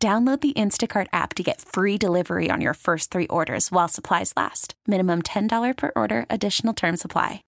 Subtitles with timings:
[0.00, 4.32] Download the Instacart app to get free delivery on your first three orders while supplies
[4.36, 4.74] last.
[4.86, 7.42] Minimum $10 per order, additional term supply.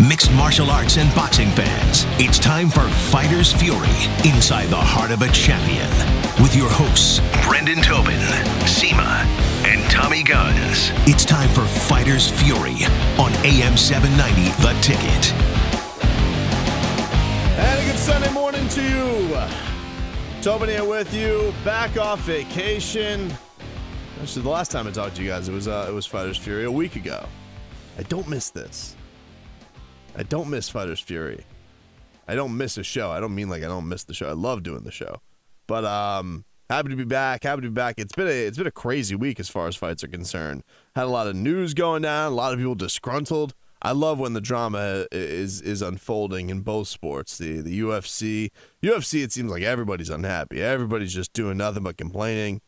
[0.00, 5.22] Mixed martial arts and boxing fans, it's time for Fighter's Fury Inside the Heart of
[5.22, 5.90] a Champion.
[6.40, 8.20] With your hosts, Brendan Tobin,
[8.64, 9.26] Seema,
[9.66, 10.92] and Tommy Guns.
[11.08, 12.84] It's time for Fighter's Fury
[13.18, 15.34] on AM 790, The Ticket.
[17.58, 19.69] And a good Sunday morning to you.
[20.42, 23.30] Tobin here with you, back off vacation.
[24.22, 26.38] Actually, the last time I talked to you guys, it was uh, it was Fighters
[26.38, 27.26] Fury a week ago.
[27.98, 28.96] I don't miss this.
[30.16, 31.44] I don't miss Fighters Fury.
[32.26, 33.10] I don't miss a show.
[33.10, 34.30] I don't mean like I don't miss the show.
[34.30, 35.20] I love doing the show,
[35.66, 37.42] but um, happy to be back.
[37.42, 37.96] Happy to be back.
[37.98, 40.62] It's been a it's been a crazy week as far as fights are concerned.
[40.96, 42.32] Had a lot of news going down.
[42.32, 43.52] A lot of people disgruntled.
[43.82, 47.38] I love when the drama is is unfolding in both sports.
[47.38, 48.50] The the UFC,
[48.82, 49.22] UFC.
[49.22, 50.62] It seems like everybody's unhappy.
[50.62, 52.60] Everybody's just doing nothing but complaining.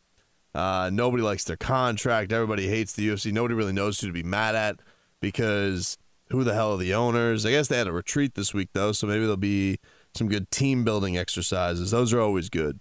[0.54, 2.32] Uh, nobody likes their contract.
[2.32, 3.32] Everybody hates the UFC.
[3.32, 4.80] Nobody really knows who to be mad at
[5.20, 5.98] because
[6.30, 7.44] who the hell are the owners?
[7.44, 9.78] I guess they had a retreat this week though, so maybe there'll be
[10.14, 11.90] some good team building exercises.
[11.90, 12.80] Those are always good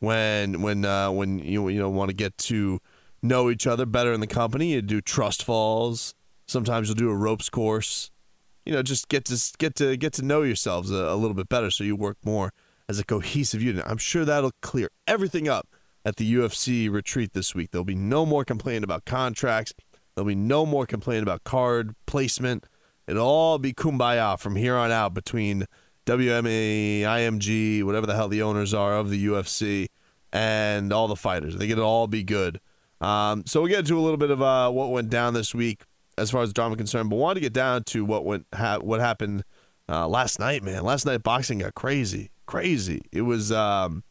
[0.00, 2.80] when when uh, when you you know want to get to
[3.22, 4.72] know each other better in the company.
[4.72, 6.14] You do trust falls
[6.50, 8.10] Sometimes you'll do a ropes course.
[8.66, 11.48] You know, just get to get to get to know yourselves a, a little bit
[11.48, 12.52] better, so you work more
[12.88, 13.84] as a cohesive unit.
[13.86, 15.68] I'm sure that'll clear everything up
[16.04, 17.70] at the UFC retreat this week.
[17.70, 19.72] There'll be no more complaining about contracts.
[20.14, 22.64] There'll be no more complaining about card placement.
[23.06, 25.66] It'll all be kumbaya from here on out between
[26.06, 29.86] WME, IMG, whatever the hell the owners are of the UFC,
[30.32, 31.56] and all the fighters.
[31.56, 32.60] They get it all be good.
[33.00, 35.84] Um, so we'll get into a little bit of uh, what went down this week
[36.20, 39.00] as far as drama concerned, but wanted to get down to what went ha- what
[39.00, 39.44] happened
[39.88, 40.62] uh, last night.
[40.62, 43.02] Man, last night boxing got crazy, crazy.
[43.10, 44.04] It was um,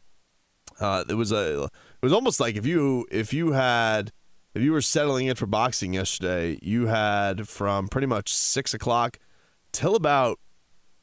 [0.80, 4.12] uh, it was a it was almost like if you if you had
[4.54, 9.18] if you were settling in for boxing yesterday, you had from pretty much six o'clock
[9.72, 10.38] till about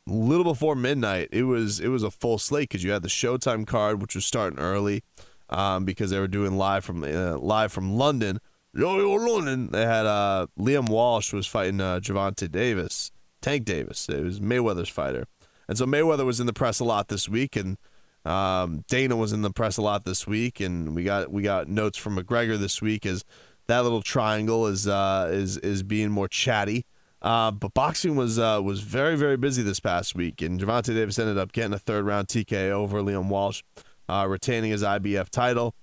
[0.08, 1.30] a little before midnight.
[1.32, 4.26] It was it was a full slate because you had the Showtime card, which was
[4.26, 5.04] starting early
[5.50, 8.40] um, because they were doing live from uh, live from London
[8.78, 9.70] London.
[9.72, 13.12] They had uh, Liam Walsh was fighting uh, Gervonta Davis,
[13.42, 14.08] Tank Davis.
[14.10, 15.26] It was Mayweather's fighter,
[15.68, 17.78] and so Mayweather was in the press a lot this week, and
[18.26, 21.68] um, Dana was in the press a lot this week, and we got we got
[21.68, 23.24] notes from McGregor this week as
[23.68, 26.86] that little triangle is uh, is is being more chatty.
[27.22, 31.18] Uh, but boxing was uh, was very very busy this past week, and Gervonta Davis
[31.18, 33.64] ended up getting a third round TKO over Liam Walsh,
[34.08, 35.74] uh, retaining his IBF title,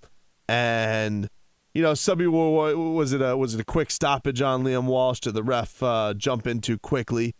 [0.49, 1.29] and
[1.75, 2.55] you know, some people
[2.95, 6.15] was it a was it a quick stoppage on Liam Walsh to the ref uh,
[6.15, 7.35] jump in too quickly,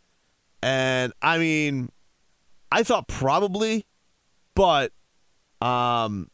[0.61, 1.89] and I mean,
[2.73, 3.87] I thought probably,
[4.57, 4.93] but
[5.61, 6.29] um,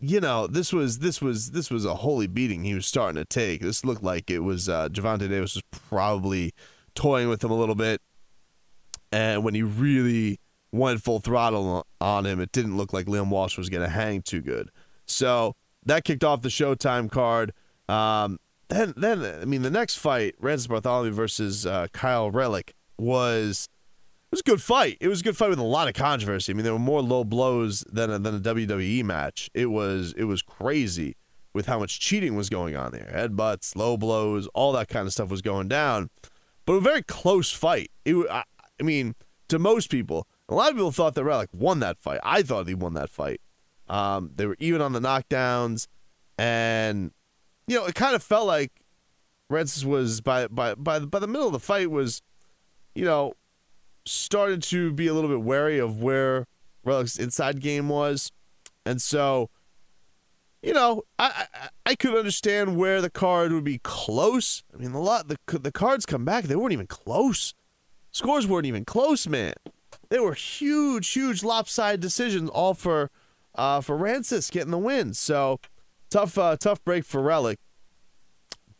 [0.00, 3.24] you know, this was this was this was a holy beating he was starting to
[3.24, 3.60] take.
[3.60, 6.52] This looked like it was uh, Gervonta Davis was probably
[6.96, 8.02] toying with him a little bit,
[9.12, 10.40] and when he really
[10.72, 14.20] went full throttle on him, it didn't look like Liam Walsh was going to hang
[14.20, 14.68] too good.
[15.06, 15.54] So
[15.86, 17.52] that kicked off the Showtime card.
[17.88, 18.38] Um,
[18.68, 23.68] then, then I mean, the next fight, Rances Barthelemy versus uh, Kyle Relikh, was
[24.24, 24.98] it was a good fight.
[25.00, 26.52] It was a good fight with a lot of controversy.
[26.52, 29.50] I mean, there were more low blows than a, than a WWE match.
[29.54, 31.16] It was it was crazy
[31.54, 33.10] with how much cheating was going on there.
[33.14, 36.10] Headbutts, low blows, all that kind of stuff was going down.
[36.66, 37.90] But a very close fight.
[38.04, 38.42] It, I,
[38.78, 39.14] I mean,
[39.48, 42.20] to most people, a lot of people thought that Relikh won that fight.
[42.22, 43.40] I thought he won that fight.
[43.88, 45.86] Um, they were even on the knockdowns,
[46.38, 47.12] and
[47.66, 48.72] you know it kind of felt like
[49.48, 52.22] Rances was by by by the, by the middle of the fight was,
[52.94, 53.34] you know,
[54.04, 56.46] started to be a little bit wary of where
[56.84, 58.32] Relikh's inside game was,
[58.84, 59.50] and so.
[60.62, 64.64] You know, I, I, I could understand where the card would be close.
[64.74, 67.54] I mean, a lot the the cards come back; they weren't even close.
[68.10, 69.52] Scores weren't even close, man.
[70.08, 73.10] They were huge, huge lopsided decisions, all for
[73.56, 75.14] uh, for Rances getting the win.
[75.14, 75.60] So
[76.10, 77.56] tough, uh, tough break for Relikh.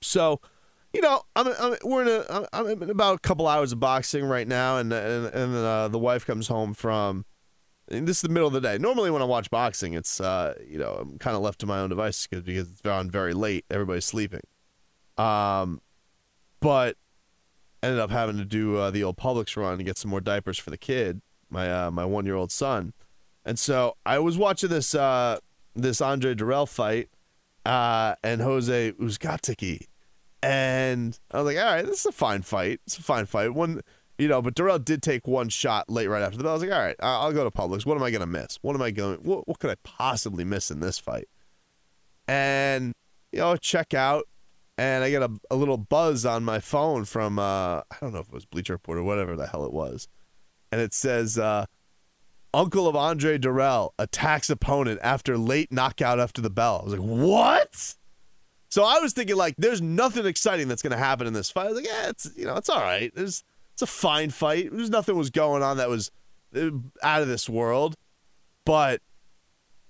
[0.02, 0.40] So,
[0.92, 4.24] you know, I'm, I'm we're in a I'm in about a couple hours of boxing
[4.24, 7.24] right now, and and and uh, the wife comes home from
[7.88, 8.78] and this is the middle of the day.
[8.78, 11.78] Normally, when I watch boxing, it's uh, you know I'm kind of left to my
[11.78, 13.64] own devices because because it's on very late.
[13.70, 14.40] Everybody's sleeping.
[15.16, 15.80] Um,
[16.60, 16.96] but
[17.82, 20.58] ended up having to do uh, the old Publix run to get some more diapers
[20.58, 22.92] for the kid, my uh, my one year old son,
[23.46, 25.38] and so I was watching this uh,
[25.74, 27.08] this Andre Dirrell fight,
[27.64, 29.86] uh, and Jose Uzcategui,
[30.42, 32.80] and I was like, all right, this is a fine fight.
[32.86, 33.54] It's a fine fight.
[33.54, 33.82] One,
[34.18, 36.52] you know, but Dirrell did take one shot late right after the bell.
[36.52, 37.86] I was like, all right, I'll go to Publix.
[37.86, 38.58] What am I gonna miss?
[38.62, 39.18] What am I going?
[39.18, 41.28] What, what could I possibly miss in this fight?
[42.26, 42.92] And
[43.30, 44.24] you know, check out,
[44.76, 48.20] and I get a, a little buzz on my phone from uh, I don't know
[48.20, 50.08] if it was Bleacher Report or whatever the hell it was,
[50.72, 51.38] and it says.
[51.38, 51.66] Uh,
[52.56, 56.80] Uncle of Andre Dirrell attacks opponent after late knockout after the bell.
[56.80, 57.94] I was like, what?
[58.70, 61.66] So I was thinking like, there's nothing exciting that's gonna happen in this fight.
[61.66, 63.14] I was like, yeah, it's you know, it's all right.
[63.14, 63.44] There's
[63.74, 64.70] it's a fine fight.
[64.72, 66.10] There's nothing was going on that was
[66.56, 66.70] uh,
[67.02, 67.94] out of this world.
[68.64, 69.02] But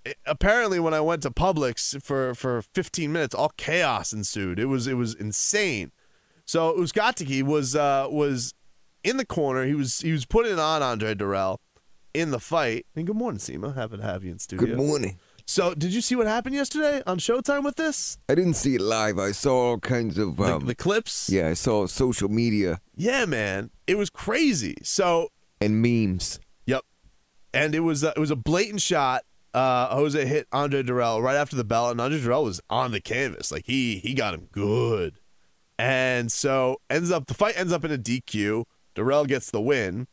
[0.04, 4.58] it- apparently, when I went to Publix for for 15 minutes, all chaos ensued.
[4.58, 5.92] It was it was insane.
[6.44, 8.54] So Uzcategui was uh, was
[9.04, 9.64] in the corner.
[9.66, 11.58] He was he was putting it on Andre Dirrell
[12.18, 12.86] in the fight.
[12.96, 13.74] And good morning, Seema.
[13.74, 14.66] Happy to have you in studio.
[14.66, 15.18] Good morning.
[15.48, 18.18] So, did you see what happened yesterday on Showtime with this?
[18.28, 19.18] I didn't see it live.
[19.18, 21.30] I saw all kinds of The, um, the clips?
[21.30, 21.48] yeah.
[21.48, 23.70] I saw social media Yeah, man.
[23.86, 24.76] It was crazy.
[24.82, 25.28] So,
[25.60, 26.40] and memes.
[26.66, 26.82] yep.
[27.54, 29.22] And it was uh, it was a blatant shot.
[29.54, 33.00] Uh, Jose hit Andre Dirrell right after the bell, and Andre Dirrell was on the
[33.00, 33.50] canvas.
[33.52, 35.20] Like he he got him good.
[35.78, 38.64] And so ends up the fight ends up in a DQ.
[38.96, 40.08] Dirrell gets the win.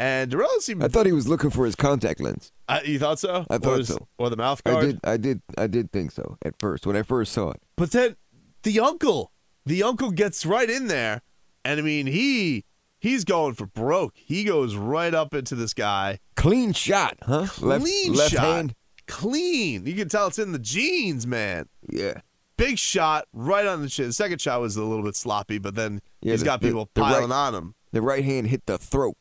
[0.00, 2.52] And Dirrell seemed I thought he was looking for his contact lens.
[2.68, 3.44] uh, you thought so?
[3.50, 4.08] I Or thought his- so.
[4.18, 4.78] Or the mouth guard.
[4.78, 5.00] I did.
[5.04, 5.42] I did.
[5.58, 7.60] I did think so at first when I first saw it.
[7.76, 8.16] But then
[8.62, 9.32] the uncle,
[9.66, 11.20] the uncle gets right in there,
[11.64, 12.64] and I mean he
[12.98, 14.14] he's going for broke.
[14.16, 17.46] He goes right up into this guy, Clean shot, huh?
[17.48, 18.74] clean left shot, hand.
[19.06, 19.84] clean.
[19.86, 21.66] You can tell it's in the genes, man.
[21.90, 22.20] Yeah.
[22.56, 24.06] Big shot right on the chin.
[24.08, 26.68] The second shot was a little bit sloppy, but then Yeah, he's the- got the-
[26.68, 27.74] people the piling right- on him.
[27.92, 29.16] The right hand hit the throat.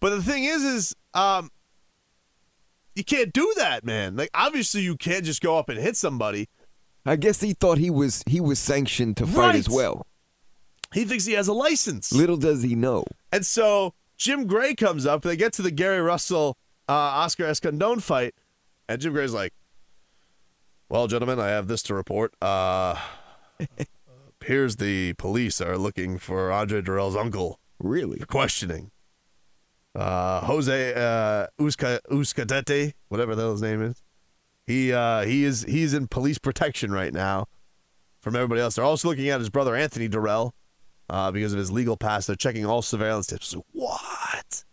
[0.00, 1.50] But the thing is, is um,
[2.94, 4.16] you can't do that, man.
[4.16, 6.48] Like obviously you can't just go up and hit somebody.
[7.04, 10.06] I guess he thought he was he was sanctioned to fight as well.
[10.92, 12.12] He thinks he has a license.
[12.12, 13.04] Little does he know.
[13.32, 15.22] And so Jim Gray comes up.
[15.22, 16.56] They get to the Gary Russell
[16.88, 18.34] uh, Oscar Escandón fight,
[18.88, 19.52] and Jim Gray's like,
[20.88, 22.34] "Well, gentlemen, I have this to report.
[22.40, 22.96] Uh,
[24.40, 28.18] appears the police are looking for Andre Dirrell's uncle Really?
[28.18, 28.90] for questioning.
[29.96, 34.02] Uh, Jose uh, Uzca, Uzcadete, whatever the hell his name is,
[34.66, 37.46] he uh, he is he's in police protection right now
[38.20, 38.74] from everybody else.
[38.74, 40.52] They're also looking at his brother Anthony Dirrell
[41.08, 42.26] uh, because of his legal past.
[42.26, 43.54] They're checking all surveillance tips.
[43.72, 44.64] What?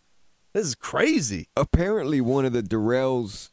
[0.51, 1.47] This is crazy.
[1.55, 3.49] Apparently, one of the Dirrells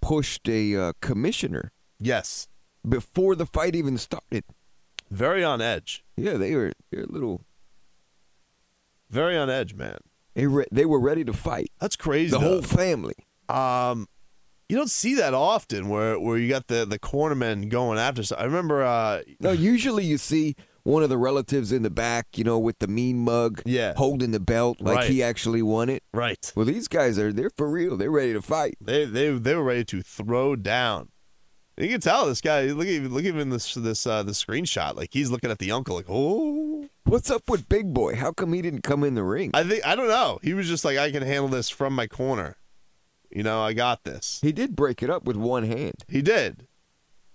[0.00, 2.48] pushed a uh, commissioner Yes,
[2.88, 4.44] before the fight even started.
[5.10, 6.04] very on edge.
[6.16, 7.44] Yeah, they were they're a little.
[9.10, 9.98] Very on edge, man.
[10.34, 11.70] They re- they were ready to fight.
[11.80, 12.30] That's crazy.
[12.30, 12.48] The though.
[12.48, 13.14] whole family.
[13.48, 14.06] Um,
[14.68, 18.22] you don't see that often where where you got the the cornermen going after.
[18.22, 18.82] So I remember.
[18.82, 22.78] Uh, No, usually you see one of the relatives in the back, you know, with
[22.78, 23.94] the mean mug, Yeah.
[23.96, 25.10] holding the belt like Right.
[25.10, 26.02] he actually won it.
[26.12, 26.52] right.
[26.54, 27.96] Well, these guys are they're for real.
[27.96, 28.74] They're ready to fight.
[28.80, 31.08] They they they were ready to throw down.
[31.76, 32.66] You can tell this guy.
[32.66, 34.94] Look at look even this this uh, the screenshot.
[34.94, 35.96] Like he's looking at the uncle.
[35.96, 38.16] Like oh, What's up with Big Boy?
[38.16, 39.50] How come he didn't come in the ring?
[39.52, 40.38] I think I don't know.
[40.42, 42.56] He was just like I can handle this from my corner.
[43.30, 44.38] You know, I got this.
[44.42, 46.04] he did break it up with one hand.
[46.08, 46.66] He did.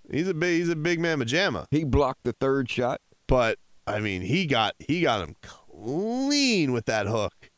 [0.09, 1.67] He's a big he's a big man pajama.
[1.69, 3.01] He blocked the third shot.
[3.27, 7.51] But I mean, he got he got him clean with that hook,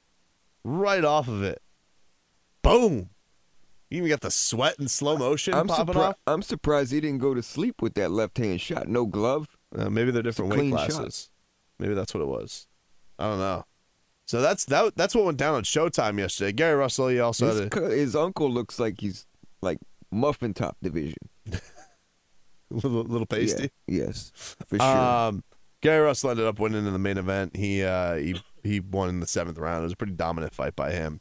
[0.64, 1.62] right off of it.
[2.62, 3.10] Boom.
[3.92, 6.16] You even got the sweat in slow motion I'm, popping surpri- off.
[6.26, 8.88] I'm surprised he didn't go to sleep with that left hand shot.
[8.88, 9.50] No glove.
[9.78, 10.90] Uh, maybe they're different weight clean shot.
[10.92, 11.30] classes.
[11.78, 12.68] Maybe that's what it was.
[13.20, 13.66] I don't know.
[14.28, 14.96] So that's that.
[14.96, 16.54] That's what went down on Showtime yesterday.
[16.54, 17.10] Gary Russell.
[17.10, 19.26] He also His, had a, his uncle looks like he's
[19.62, 19.78] like
[20.10, 21.18] muffin top division.
[22.70, 23.72] little, little pasty.
[23.88, 24.32] Yeah, yes,
[24.68, 24.88] for sure.
[24.88, 25.44] Um,
[25.82, 27.58] Gary Russell ended up winning in the main event.
[27.58, 29.82] He uh, he he won in the seventh round.
[29.82, 31.20] It was a pretty dominant fight by him.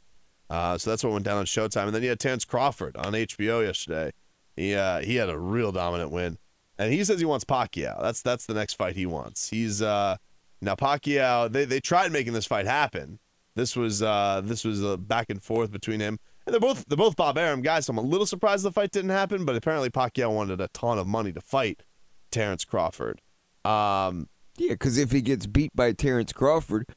[0.51, 1.85] Uh, so that's what went down on Showtime.
[1.85, 4.11] And then you had Terrence Crawford on HBO yesterday.
[4.57, 6.37] He uh, he had a real dominant win,
[6.77, 8.01] and he says he wants Pacquiao.
[8.01, 9.49] That's that's the next fight he wants.
[9.49, 10.17] He's uh,
[10.59, 11.49] now Pacquiao.
[11.49, 13.19] They they tried making this fight happen.
[13.55, 16.19] This was uh, this was a back and forth between him.
[16.45, 18.91] And they're both they're both Bob Arum guys, so I'm a little surprised the fight
[18.91, 19.45] didn't happen.
[19.45, 21.83] But apparently Pacquiao wanted a ton of money to fight
[22.29, 23.21] Terrence Crawford.
[23.63, 24.27] Um,
[24.57, 26.87] yeah, because if he gets beat by Terrence Crawford,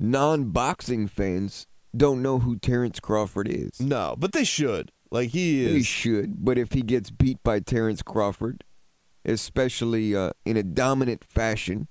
[0.00, 3.80] non-boxing fans don't know who Terrence Crawford is.
[3.80, 4.92] No, but they should.
[5.10, 5.72] Like he is.
[5.72, 8.62] He should, but if he gets beat by Terrence Crawford,
[9.24, 11.88] especially uh, in a dominant fashion,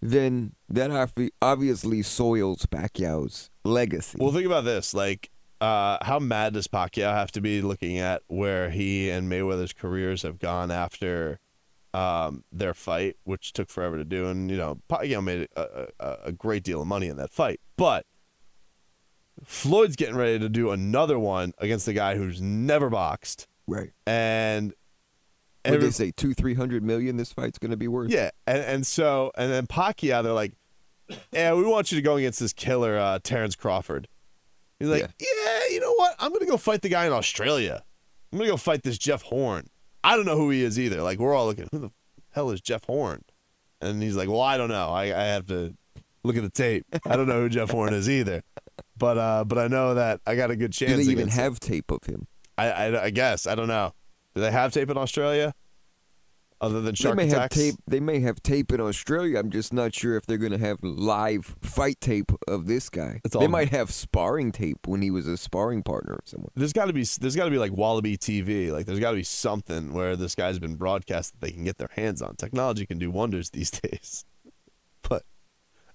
[0.00, 4.18] then that obvi- obviously soils Pacquiao's legacy.
[4.20, 4.94] Well, think about this.
[4.94, 9.72] Like, uh, how mad does Pacquiao have to be looking at where he and Mayweather's
[9.72, 11.38] careers have gone after
[11.94, 14.26] um, their fight, which took forever to do?
[14.28, 17.60] And, you know, Pacquiao made a, a, a great deal of money in that fight.
[17.76, 18.06] But
[19.44, 23.46] Floyd's getting ready to do another one against a guy who's never boxed.
[23.66, 23.90] right.
[24.06, 24.74] And
[25.64, 28.10] every- they say, two, three hundred million this fight's going to be worth?
[28.10, 30.52] Yeah, and and so and then Pacquiao, they're like,
[31.32, 34.08] "Yeah, we want you to go against this killer, uh, Terrence Crawford."
[34.78, 35.60] He's like, yeah.
[35.70, 36.14] you know what?
[36.18, 37.82] I'm gonna go fight the guy in Australia.
[38.32, 39.68] I'm gonna go fight this Jeff Horn.
[40.04, 41.02] I don't know who he is either.
[41.02, 41.90] Like we're all looking, who the
[42.32, 43.24] hell is Jeff Horn?
[43.80, 44.90] And he's like, well, I don't know.
[44.90, 45.74] I, I have to
[46.24, 46.84] look at the tape.
[47.06, 48.42] I don't know who Jeff Horn is either.
[48.98, 50.92] But uh, but I know that I got a good chance.
[50.92, 51.42] Do they even against him.
[51.44, 52.26] have tape of him?
[52.56, 53.92] I, I I guess I don't know.
[54.34, 55.54] Do they have tape in Australia?
[56.58, 57.54] Other than shark they may attacks?
[57.54, 57.74] have tape.
[57.86, 59.38] They may have tape in Australia.
[59.38, 63.20] I'm just not sure if they're going to have live fight tape of this guy.
[63.30, 66.48] They all- might have sparring tape when he was a sparring partner of someone.
[66.54, 68.70] There's got to be there's got to be like Wallaby TV.
[68.72, 71.76] Like there's got to be something where this guy's been broadcast that they can get
[71.76, 72.36] their hands on.
[72.36, 74.24] Technology can do wonders these days.
[75.06, 75.24] But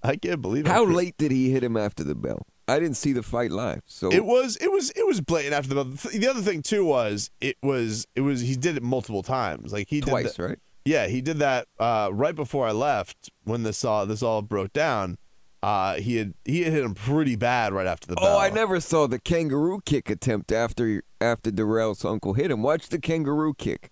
[0.03, 2.46] I can't believe How late did he hit him after the bell?
[2.71, 5.73] I didn't see the fight live, so It was it was it was blatant after
[5.73, 9.73] the the other thing too was it was it was he did it multiple times.
[9.73, 10.59] Like he twice, did that, right?
[10.85, 14.73] Yeah, he did that uh, right before I left when this all this all broke
[14.73, 15.17] down.
[15.61, 18.37] Uh, he had he had hit him pretty bad right after the bell.
[18.37, 22.63] Oh, I never saw the kangaroo kick attempt after after Dirrell's uncle hit him.
[22.63, 23.91] Watch the kangaroo kick.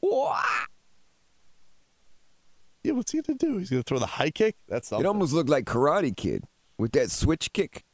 [0.00, 0.42] Wah!
[2.82, 3.58] Yeah, what's he gonna do?
[3.58, 4.56] He's gonna throw the high kick.
[4.66, 6.44] That's It almost looked like Karate Kid
[6.78, 7.84] with that switch kick.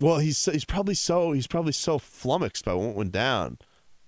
[0.00, 3.58] Well, he's he's probably so he's probably so flummoxed by what went down.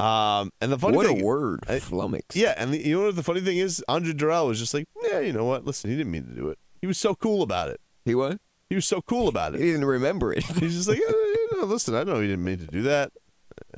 [0.01, 2.35] Um, and the funny what thing, a word, I- flummoxed.
[2.35, 4.87] yeah, and the, you know what the funny thing is, Andre Dirrell was just like,
[5.05, 5.65] yeah, you know what?
[5.65, 6.59] Listen, he didn't mean to do it.
[6.81, 7.81] He was so cool about it.
[8.05, 8.37] He was.
[8.69, 9.61] He was so cool about it.
[9.61, 10.43] He didn't remember it.
[10.59, 13.13] He's just like, eh, you know, listen, I know he didn't mean to do that,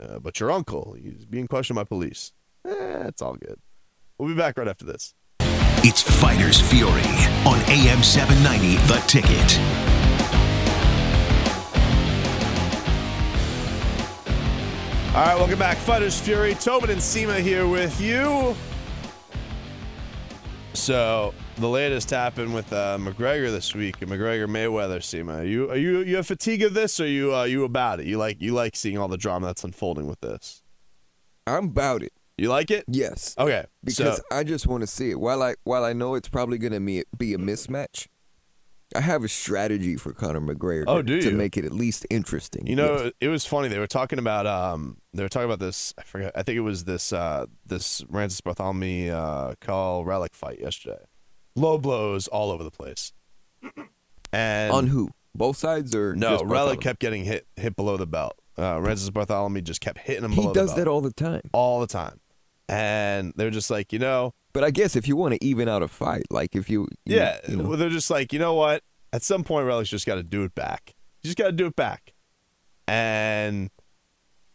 [0.01, 2.33] uh, but your uncle, he's being questioned by police.
[2.67, 2.71] Eh,
[3.09, 3.59] it's all good.
[4.17, 5.13] We'll be back right after this.
[5.87, 7.03] It's Fighters Fury
[7.45, 9.59] on AM 790 The Ticket.
[15.15, 16.55] All right, welcome back, Fighters Fury.
[16.55, 18.57] Tobin and Seema here with you.
[20.73, 24.99] So the latest happened with uh, McGregor this week, and McGregor Mayweather.
[24.99, 28.01] Seema, are you are you you have fatigue of this, or you uh, you about
[28.01, 28.07] it?
[28.07, 30.65] You like you like seeing all the drama that's unfolding with this?
[31.47, 32.13] I'm about it.
[32.37, 32.85] You like it?
[32.89, 33.37] Yes.
[33.39, 35.21] Okay, Because so I just want to see it.
[35.21, 38.09] While I while I know it's probably going to be, be a mismatch,
[38.95, 42.07] I have a strategy for Conor McGregor Oh, to, do to make it at least
[42.11, 42.67] interesting.
[42.67, 43.13] You know, Yes.
[43.21, 43.69] it was funny.
[43.69, 45.93] They were talking about um, they were talking about this.
[45.99, 46.33] I forget.
[46.37, 51.03] I think it was this uh, this Francis Barthelemy uh, Carl Relikh fight yesterday.
[51.57, 53.13] Low blows all over the place.
[54.33, 55.11] And on who?
[55.37, 58.37] Both sides or no, just Relikh kept getting hit hit below the belt.
[58.57, 61.43] Uh, Francis Barthelemy just kept hitting him He does that all the time.
[61.53, 62.21] all the time.
[62.69, 65.83] And they're just like, you know, But I guess if you want to even out
[65.83, 68.55] a fight, like if you, you yeah, you know, well, they're just like, you know
[68.55, 68.83] what?
[69.13, 70.95] At some point, Relikh's just got to do it back.
[71.23, 72.15] You just got to do it back.
[72.87, 73.71] And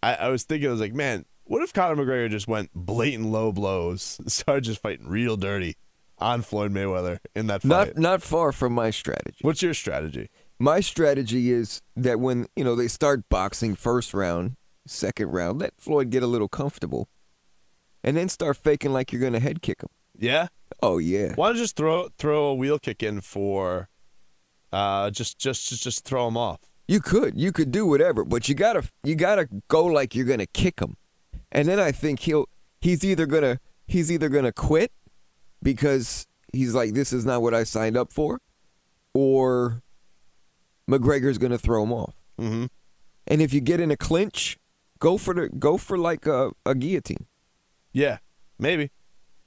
[0.01, 3.27] I, I was thinking, I was like, man, what if Conor McGregor just went blatant
[3.27, 5.75] low blows, started just fighting real dirty
[6.17, 7.69] on Floyd Mayweather in that fight?
[7.69, 9.39] not not far from my strategy.
[9.41, 10.29] What's your strategy?
[10.59, 14.55] My strategy is that when you know they start boxing first round,
[14.87, 17.09] second round, let Floyd get a little comfortable,
[18.03, 19.89] and then start faking like you're gonna head kick him.
[20.17, 20.47] Yeah.
[20.81, 21.33] Oh yeah.
[21.35, 23.89] Why don't you just throw throw a wheel kick in for,
[24.71, 26.59] uh, just just just just throw him off?
[26.87, 30.47] You could, you could do whatever, but you gotta, you gotta go like you're gonna
[30.47, 30.97] kick him,
[31.51, 32.49] and then I think he'll,
[32.81, 34.91] he's either gonna, he's either gonna quit
[35.61, 38.41] because he's like, this is not what I signed up for,
[39.13, 39.83] or
[40.89, 42.15] McGregor's gonna throw him off.
[42.41, 42.65] Mm-hmm.
[43.27, 44.57] And if you get in a clinch,
[44.97, 47.27] go for the, go for like a, a guillotine.
[47.93, 48.17] Yeah,
[48.57, 48.91] maybe.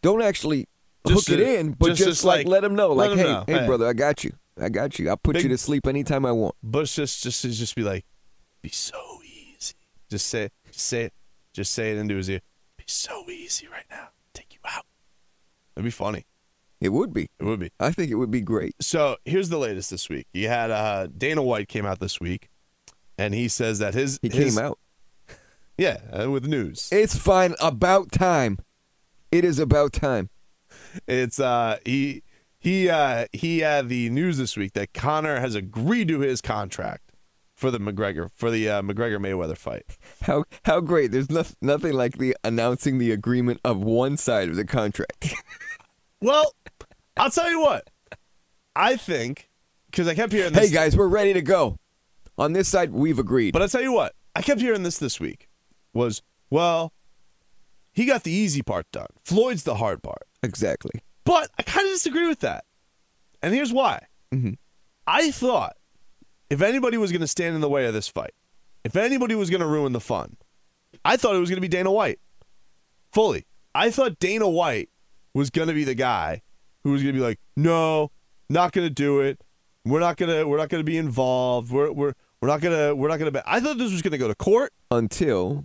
[0.03, 0.69] Don't actually
[1.07, 3.45] Just hook it in, but just- just, like, like- let him know, like, hey, know,
[3.47, 3.67] hey, hey.
[3.67, 5.09] brother, I got you, I got you.
[5.09, 6.55] I'll put Big- you to sleep anytime I want.
[6.63, 8.05] But it's just just just be like,
[8.63, 9.75] be so easy.
[10.11, 10.51] Just say.
[10.71, 11.13] Just say it.
[11.53, 12.41] Just say it into his ear.
[12.77, 14.09] Be so easy right now.
[14.35, 14.85] Take you out.
[15.77, 16.27] It'd be funny.
[16.81, 17.29] It would be.
[17.39, 17.71] It would be.
[17.79, 18.75] I think it would be great.
[18.81, 20.27] So here's the latest this week.
[20.33, 22.49] You had uh, Dana White came out this week,
[23.17, 24.79] and he says that his He his- came out.
[25.83, 26.89] Yeah, uh, with news.
[26.93, 27.57] It's fine.
[27.61, 28.59] About time.
[29.33, 30.31] It is about time.
[31.09, 32.23] It's uh he
[32.61, 37.11] he uh he had the news this week that Conor has agreed to his contract
[37.53, 39.83] for the McGregor for the uh, McGregor Mayweather fight.
[40.21, 41.11] How how great!
[41.11, 45.35] There's no, nothing like the announcing the agreement of one side of the contract.
[46.25, 46.55] Well,
[47.17, 47.91] I'll tell you what.
[48.77, 49.51] I think
[49.87, 51.79] because I kept hearing This, hey guys, we're ready to go.
[52.39, 53.53] On this side, we've agreed.
[53.53, 54.15] But I'll tell you what.
[54.37, 55.49] I kept hearing this this week.
[55.95, 56.93] Was well,
[57.93, 59.07] he got the easy part done.
[59.25, 60.23] Floyd's the hard part.
[60.43, 60.93] exactly.
[61.25, 62.65] But I kind of disagree with that.
[63.43, 64.07] And here's why.
[64.33, 64.57] Mhm.
[65.07, 65.77] I thought
[66.51, 68.33] if anybody was going to stand in the way of this fight,
[68.85, 70.37] if anybody was going to ruin the fun,
[71.05, 72.19] I thought it was going to be Dana White.
[73.13, 73.47] Fully.
[73.75, 74.89] I thought Dana White
[75.35, 76.43] was going to be the guy
[76.83, 78.11] who was going to be like, "No,
[78.51, 79.41] not going to do it.
[79.85, 81.71] We're not going to we're not going to be involved.
[81.71, 84.13] We're we're we're not going to we're not going to I thought this was going
[84.13, 84.73] to go to court.
[84.91, 85.65] Until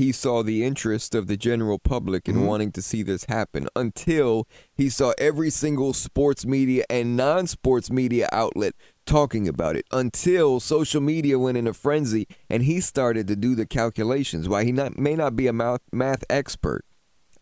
[0.00, 2.46] he saw the interest of the general public in mm-hmm.
[2.46, 3.68] wanting to see this happen.
[3.76, 8.72] Until he saw every single sports media and non-sports media outlet
[9.04, 9.84] talking about it.
[9.90, 14.48] Until social media went in a frenzy and he started to do the calculations.
[14.48, 16.86] While he not, may not be a math, math expert,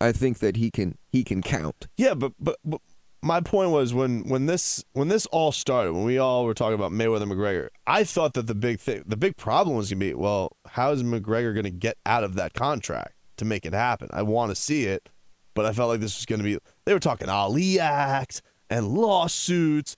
[0.01, 1.87] I think that he can he can count.
[1.95, 2.81] Yeah, but, but but
[3.21, 6.75] my point was when when this when this all started, when we all were talking
[6.75, 10.13] about Mayweather McGregor, I thought that the big thing, the big problem was gonna be,
[10.13, 14.09] well, how is McGregor gonna get out of that contract to make it happen?
[14.11, 15.09] I want to see it,
[15.53, 16.57] but I felt like this was gonna be.
[16.85, 19.97] They were talking Ali Act and lawsuits,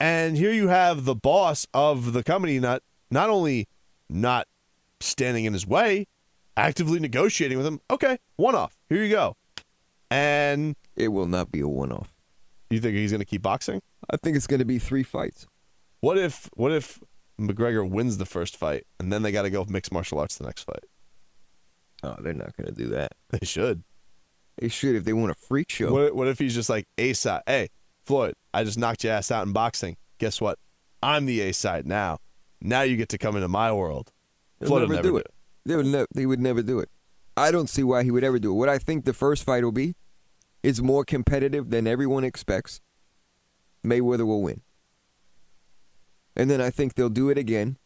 [0.00, 3.68] and here you have the boss of the company not not only
[4.08, 4.48] not
[5.00, 6.06] standing in his way,
[6.56, 7.80] actively negotiating with him.
[7.90, 8.76] Okay, one off.
[8.88, 9.36] Here you go.
[10.10, 12.11] And It will not be a one-off.
[12.74, 13.80] You think he's going to keep boxing?
[14.10, 15.46] I think it's going to be three fights.
[16.00, 17.00] What if what if
[17.40, 20.44] McGregor wins the first fight and then they got to go mixed martial arts the
[20.44, 20.84] next fight?
[22.02, 23.12] Oh, they're not going to do that.
[23.30, 23.84] They should.
[24.58, 25.90] They should if they want a freak show.
[25.92, 27.42] What, what if he's just like A side?
[27.46, 27.68] Hey,
[28.04, 29.96] Floyd, I just knocked your ass out in boxing.
[30.18, 30.58] Guess what?
[31.02, 32.18] I'm the A side now.
[32.60, 34.12] Now you get to come into my world.
[34.60, 35.28] They'll Floyd will never do it.
[35.64, 36.06] They would never.
[36.14, 36.90] They would never do it.
[37.36, 38.54] I don't see why he would ever do it.
[38.54, 39.94] What I think the first fight will be
[40.62, 42.80] is more competitive than everyone expects.
[43.84, 44.62] Mayweather will win,
[46.36, 47.78] and then I think they'll do it again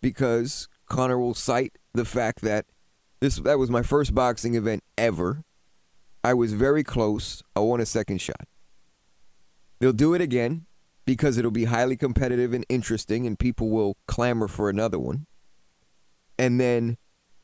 [0.00, 2.66] because Conor will cite the fact that
[3.20, 5.42] this that was my first boxing event ever.
[6.24, 7.42] I was very close.
[7.54, 8.48] I won a second shot.
[9.78, 10.66] They'll do it again
[11.04, 15.26] because it'll be highly competitive and interesting, and people will clamor for another one.
[16.38, 16.98] And then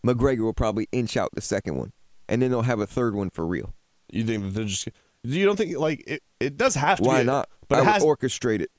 [0.05, 1.93] McGregor will probably inch out the second one,
[2.29, 3.75] and then they'll have a third one for real.
[4.13, 4.89] You think that they're just?
[5.25, 6.23] You don't think like it?
[6.39, 7.05] It does have to.
[7.05, 7.49] Why be a- not?
[7.69, 8.03] But I it would has.
[8.05, 8.71] orchestrate it.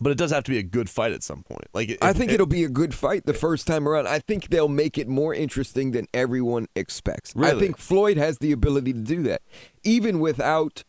[0.00, 1.64] but it does have to be a good fight at some point.
[1.74, 4.06] Like I think if- it'll be a good fight the first time around.
[4.06, 7.32] I think they'll make it more interesting than everyone expects.
[7.36, 9.42] I think Floyd has the ability to do that.
[9.82, 10.84] Even without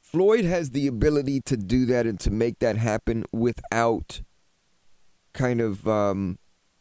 [0.00, 4.22] Floyd has the ability to do that and to make that happen without
[5.32, 6.38] kind of um,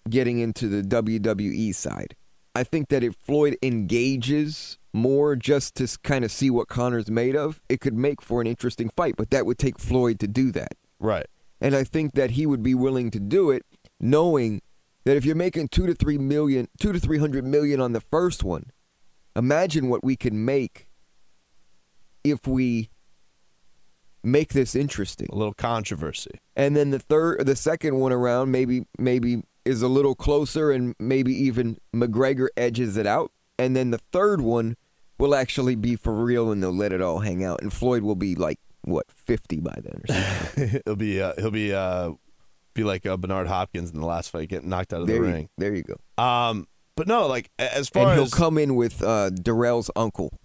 [0.10, 2.16] getting into the WWE side.
[2.56, 7.36] I think that if Floyd engages more just to kind of see what Conor's made
[7.36, 10.52] of, it could make for an interesting fight, but that would take Floyd to do
[10.52, 10.74] that.
[11.00, 11.28] right.
[11.60, 13.66] And I think that he would be willing to do it,
[13.98, 14.62] knowing
[15.06, 18.02] that if you're making two to three million, two to three hundred million on the
[18.02, 18.66] first one,
[19.36, 20.88] imagine what we can make
[22.24, 22.90] if we
[24.24, 25.28] make this interesting.
[25.32, 26.32] A little controversy.
[26.56, 30.94] And then the third, the second one around, maybe maybe is a little closer, and
[31.00, 33.32] maybe even McGregor edges it out.
[33.58, 34.76] And then the third one
[35.24, 37.62] will actually be for real, and they'll let it all hang out.
[37.62, 40.82] And Floyd will be like what fifty by then, or something.
[40.86, 42.12] he'll be uh, he'll be uh,
[42.74, 45.28] be like uh, Bernard Hopkins in the last fight, getting knocked out of there the
[45.28, 45.50] you, ring.
[45.58, 46.24] there you go.
[46.24, 49.90] Um, but no, like as far as and he'll as come in with uh, Dirrell's
[49.96, 50.38] uncle.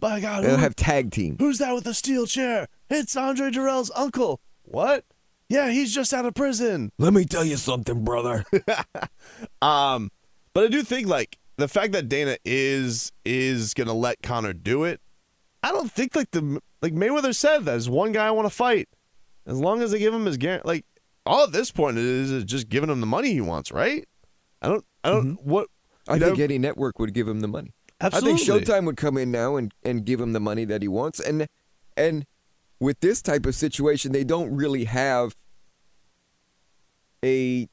[0.00, 1.36] by God, They'll who- have tag team.
[1.38, 2.68] who's that with the steel chair?
[2.88, 4.40] It's Andre Dirrell's uncle.
[4.62, 5.04] What?
[5.48, 6.90] Yeah, he's just out of prison.
[6.98, 8.44] Let me tell you something, brother.
[9.62, 10.10] Um,
[10.54, 14.84] but I do think like the fact that Dana is is gonna let Conor do
[14.84, 15.00] it.
[15.62, 18.88] I don't think like the like Mayweather said there's one guy I want to fight.
[19.46, 20.84] As long as they give him his guarantee, like
[21.24, 24.06] all at this point is is just giving him the money he wants, right?
[24.62, 25.26] I don't, I don't.
[25.36, 25.50] Mm-hmm.
[25.50, 25.68] What
[26.08, 27.72] I think any Network would give him the money.
[28.00, 28.32] Absolutely.
[28.32, 30.88] I think Showtime would come in now and, and give him the money that he
[30.88, 31.18] wants.
[31.18, 31.46] And
[31.96, 32.26] and
[32.78, 35.34] with this type of situation, they don't really have
[37.24, 37.68] a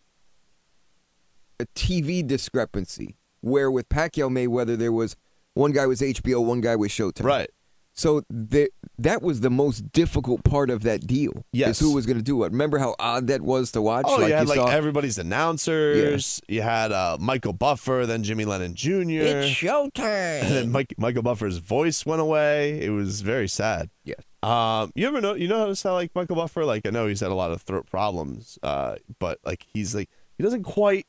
[1.59, 3.15] a TV discrepancy.
[3.43, 5.15] Where with Pacquiao Mayweather, there was
[5.53, 7.25] one guy was HBO, one guy was Showtime.
[7.25, 7.49] right.
[7.95, 11.45] So the, that was the most difficult part of that deal.
[11.51, 11.69] Yes.
[11.69, 12.51] Is who was going to do what.
[12.51, 14.05] Remember how odd that was to watch?
[14.07, 16.41] Oh, like you had like saw, everybody's announcers.
[16.47, 18.89] You had uh, Michael Buffer, then Jimmy Lennon Jr.
[18.89, 20.41] It's and showtime.
[20.49, 22.81] then Mike, Michael Buffer's voice went away.
[22.81, 23.91] It was very sad.
[24.03, 24.21] Yes.
[24.41, 25.35] Um, you ever know?
[25.35, 26.65] You notice how to sell like Michael Buffer?
[26.65, 28.57] Like I know he's had a lot of throat problems.
[28.63, 31.05] Uh, but like he's like he doesn't quite,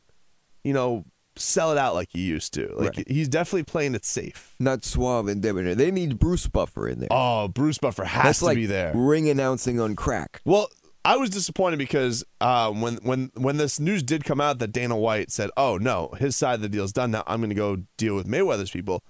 [0.62, 2.72] you know, sell it out like he used to.
[2.76, 3.08] Like Right.
[3.10, 4.54] he's definitely playing it safe.
[4.60, 5.74] Not suave and debonair.
[5.74, 7.08] They need Bruce Buffer in there.
[7.10, 8.92] Oh, Bruce Buffer has That's to like be there.
[8.94, 10.40] ring announcing on crack.
[10.44, 10.68] Well,
[11.06, 14.96] I was disappointed because uh, when when when this news did come out that Dana
[14.96, 17.22] White said, "Oh no, his side of the deal's done now.
[17.26, 19.02] I'm going to go deal with Mayweather's people."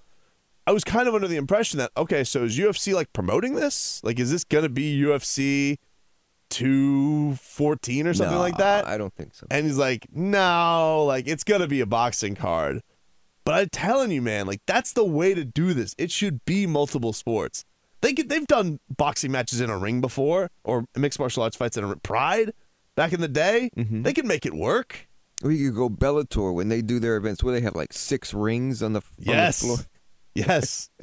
[0.67, 4.01] I was kind of under the impression that okay, so is UFC like promoting this?
[4.03, 5.77] Like, is this going to be UFC
[6.55, 8.87] 214 or something No, like that?
[8.87, 9.47] I don't think so.
[9.51, 12.83] And he's like, no, like it's gonna be a boxing card.
[13.45, 15.95] But I'm telling you, man, like that's the way to do this.
[15.99, 17.65] It should be multiple sports.
[18.01, 21.77] They could, they've done boxing matches in a ring before, or mixed martial arts fights
[21.77, 22.53] in a Pride
[22.97, 23.71] back in the day.
[23.77, 24.03] Mm-hmm.
[24.03, 25.09] They could make it work.
[25.43, 28.33] Or you could go Bellator when they do their events where they have like six
[28.35, 29.79] rings on the, on the Yes, floor.
[30.35, 30.91] yes.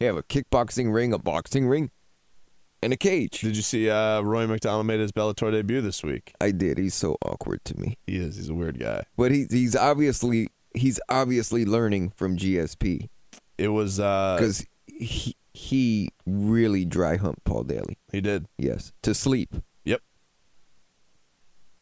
[0.00, 1.90] They have a kickboxing ring, a boxing ring,
[2.82, 3.40] and a cage.
[3.40, 6.32] Did you see uh, Rory MacDonald made his Bellator debut this week?
[6.40, 6.78] I did.
[6.78, 7.96] He's so awkward to me.
[8.06, 8.36] He is.
[8.36, 9.04] He's a weird guy.
[9.16, 13.08] But he's he's obviously he's obviously learning from GSP
[13.58, 13.98] It was.
[14.00, 17.96] uh because he he really dry humped Paul Daly.
[18.12, 18.46] He did.
[18.58, 19.54] Yes, to sleep.
[19.84, 20.02] Yep.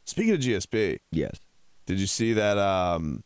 [0.04, 1.38] Speaking of GSP, Yes.
[1.86, 2.56] Did you see that?
[2.56, 3.24] Um,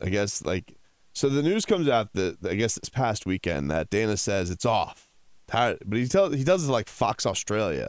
[0.00, 0.74] I guess like
[1.14, 4.64] so the news comes out that I guess this past weekend that Dana says it's
[4.66, 5.08] off,
[5.52, 7.88] Tired- but he tells he does it like Fox Australia,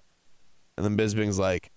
[0.78, 1.71] and then Bisping's like,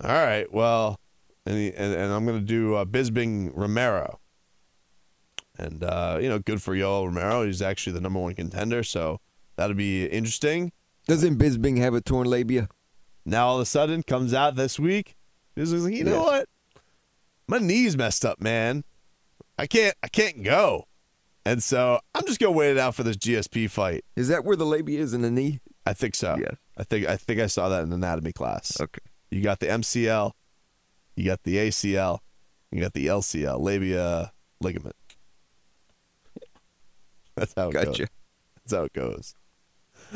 [0.00, 0.98] all right, well,
[1.46, 4.18] and he, and, and I'm gonna do uh, Bisping Romero,
[5.56, 7.46] and uh, you know, good for Yoel Romero.
[7.46, 9.20] He's actually the number one contender, so
[9.54, 10.72] that'll be interesting.
[11.06, 12.68] Doesn't Bisbing have a torn labia?
[13.24, 15.14] Now all of a sudden comes out this week.
[15.56, 16.48] Bisping's like, you know what?
[17.46, 18.82] My knee's messed up, man.
[19.56, 20.87] I can't I can't go.
[21.48, 24.04] And so I'm just gonna wait it out for this GSP fight.
[24.16, 25.60] Is that where the labia is in the knee?
[25.86, 26.36] I think so.
[26.38, 26.56] Yes.
[26.76, 28.78] I think I think I saw that in anatomy class.
[28.78, 29.00] Okay.
[29.30, 30.32] You got the MCL,
[31.16, 32.18] you got the ACL,
[32.70, 34.94] you got the LCL, labia ligament.
[37.34, 37.84] That's how it goes.
[37.86, 38.06] Gotcha.
[38.56, 39.34] That's how it goes.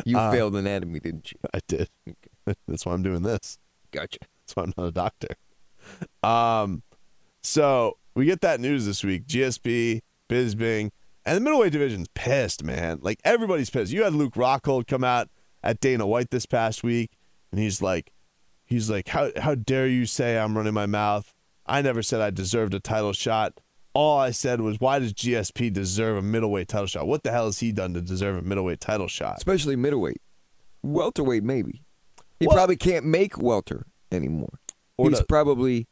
[0.05, 1.39] You Uh, failed anatomy, didn't you?
[1.55, 1.89] I did.
[2.69, 3.59] That's why I'm doing this.
[3.91, 4.19] Gotcha.
[4.21, 5.29] That's why I'm not a doctor.
[6.23, 6.83] Um,
[7.43, 9.27] so we get that news this week.
[9.27, 10.91] GSP, Bisping,
[11.25, 12.99] and the middleweight division's pissed, man.
[13.03, 13.93] Like everybody's pissed.
[13.93, 15.29] You had Luke Rockhold come out
[15.63, 17.13] at Dana White this past week,
[17.51, 18.13] and he's like,
[18.65, 21.35] he's like, how how dare you say I'm running my mouth?
[21.67, 23.61] I never said I deserved a title shot.
[23.95, 27.07] All I said was, why does GSP deserve a middleweight title shot?
[27.07, 29.37] What the hell has he done to deserve a middleweight title shot?
[29.37, 30.21] Especially middleweight.
[30.83, 31.83] Welterweight, maybe.
[32.41, 34.59] He Well- probably can't make welter anymore.
[34.97, 35.87] Or He's the- probably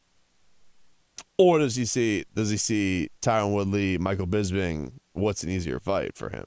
[1.38, 4.92] Or does he see does he see Tyron Woodley, Michael Bisping?
[5.12, 6.46] What's an easier fight for him?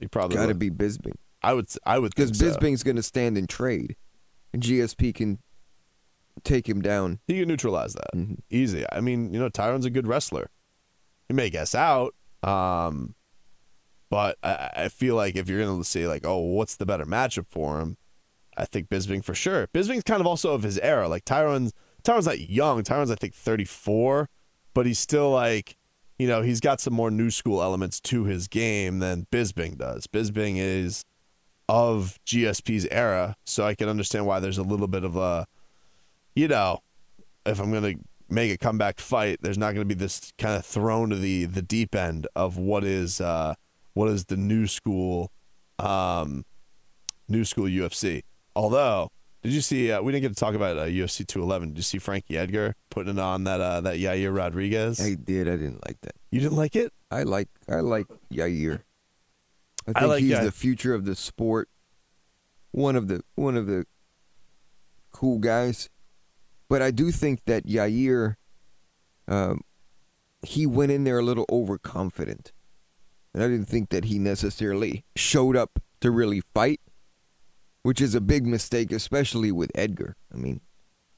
[0.00, 1.68] He probably got to be Bisping I would.
[1.86, 2.58] I would because think so.
[2.58, 3.96] Bisping's going to stand and trade,
[4.52, 5.38] and GSP can
[6.44, 7.18] take him down.
[7.26, 8.38] He can neutralize that Mhm.
[8.50, 8.84] easy.
[8.92, 10.50] I mean, you know, Tyron's a good wrestler.
[11.28, 13.14] He may guess out, um,
[14.10, 17.46] but I, I feel like if you're gonna say like, oh, what's the better matchup
[17.48, 17.96] for him?
[18.56, 19.68] I think Bisbing for sure.
[19.68, 21.08] Bisping's kind of also of his era.
[21.08, 21.72] Like Tyron's
[22.08, 22.82] Tyron's not young.
[22.82, 24.30] Tyron's I think 34,
[24.72, 25.76] but he's still like,
[26.18, 30.06] you know, he's got some more new school elements to his game than Bisping does.
[30.06, 31.04] Bisping is
[31.68, 35.46] of GSP's era, so I can understand why there's a little bit of a,
[36.34, 36.80] you know,
[37.44, 37.96] if I'm gonna
[38.30, 41.60] make a comeback fight, there's not gonna be this kind of thrown to the the
[41.60, 43.52] deep end of what is uh
[43.92, 45.30] what is the new school,
[45.78, 46.46] um,
[47.28, 48.22] new school UFC.
[48.56, 49.10] Although,
[49.42, 49.92] did you see?
[49.92, 51.68] Uh, we didn't get to talk about uh, UFC 211.
[51.70, 55.00] Did you see Frankie Edgar putting it on that uh, that Yair Rodriguez?
[55.00, 55.48] I did.
[55.48, 56.14] I didn't like that.
[56.30, 56.92] you didn't like it?
[57.10, 58.80] I like I like Yair.
[59.86, 60.44] I I think like he's Yair.
[60.44, 61.68] the future of the sport.
[62.72, 63.86] One of the one of the
[65.12, 65.88] cool guys,
[66.68, 68.36] but I do think that Yair,
[69.26, 69.62] um,
[70.42, 72.52] he went in there a little overconfident,
[73.32, 76.80] and I didn't think that he necessarily showed up to really fight,
[77.88, 80.14] which is a big mistake, especially with Edgar.
[80.30, 80.60] I mean,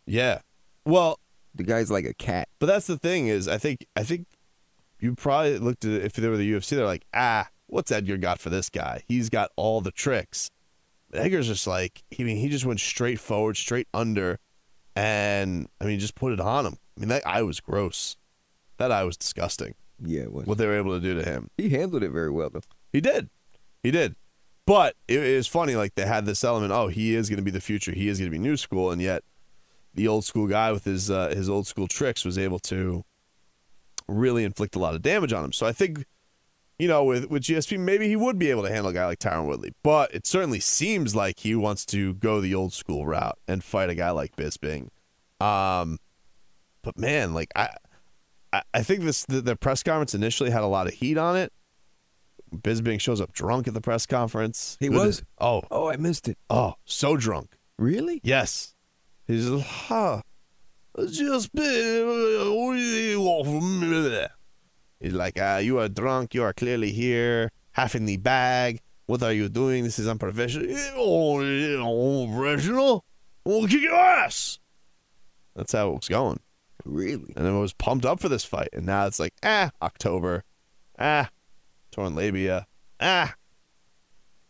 [0.06, 0.38] Yeah.
[0.84, 1.18] Well,
[1.52, 2.46] the guy's like a cat.
[2.60, 4.28] But that's the thing is, I think I think
[5.00, 6.76] you probably looked at it if they were the UFC.
[6.76, 9.02] They're like, ah, what's Edgar got for this guy?
[9.08, 10.48] He's got all the tricks.
[11.12, 14.38] Edgar's just like, I mean, he just went straight forward, straight under,
[14.94, 16.76] and I mean, just put it on him.
[16.96, 18.16] I mean, that eye was gross.
[18.76, 19.74] That eye was disgusting.
[20.00, 20.46] Yeah, it was.
[20.46, 21.50] What they were able to do to him.
[21.56, 22.62] he handled it very well though.
[22.92, 23.28] He did,
[23.82, 24.14] he did.
[24.70, 26.70] But it is funny, like they had this element.
[26.70, 27.90] Oh, he is going to be the future.
[27.90, 29.24] He is going to be new school, and yet
[29.94, 33.04] the old school guy with his uh, his old school tricks was able to
[34.06, 35.52] really inflict a lot of damage on him.
[35.52, 36.04] So I think,
[36.78, 39.18] you know, with with GSP, maybe he would be able to handle a guy like
[39.18, 39.74] Tyron Woodley.
[39.82, 43.90] But it certainly seems like he wants to go the old school route and fight
[43.90, 44.90] a guy like Bisping.
[45.40, 45.98] Um,
[46.82, 47.70] but man, like I,
[48.52, 51.36] I, I think this the, the press conference initially had a lot of heat on
[51.36, 51.52] it.
[52.52, 54.76] Bisping shows up drunk at the press conference.
[54.80, 55.22] He was?
[55.40, 56.38] oh, Oh, I missed it.
[56.48, 57.56] oh, so drunk.
[57.78, 58.20] Really?
[58.22, 58.74] Yes.
[59.26, 60.22] He's like, huh.
[61.10, 62.06] Just been.
[62.06, 64.26] What do you want from me?
[65.00, 66.34] He's like, uh, you are drunk.
[66.34, 68.80] You are clearly here, half in the bag.
[69.06, 69.84] What are you doing?
[69.84, 70.66] This is unprofessional.
[70.96, 73.04] Oh, unprofessional.
[73.44, 74.58] We'll kick your ass.
[75.56, 76.40] That's how it was going.
[76.84, 77.32] Really?
[77.36, 78.68] And I was pumped up for this fight.
[78.72, 80.44] And now it's like, ah, October.
[80.98, 81.30] Ah,
[81.90, 82.66] torn labia.
[83.00, 83.34] Ah.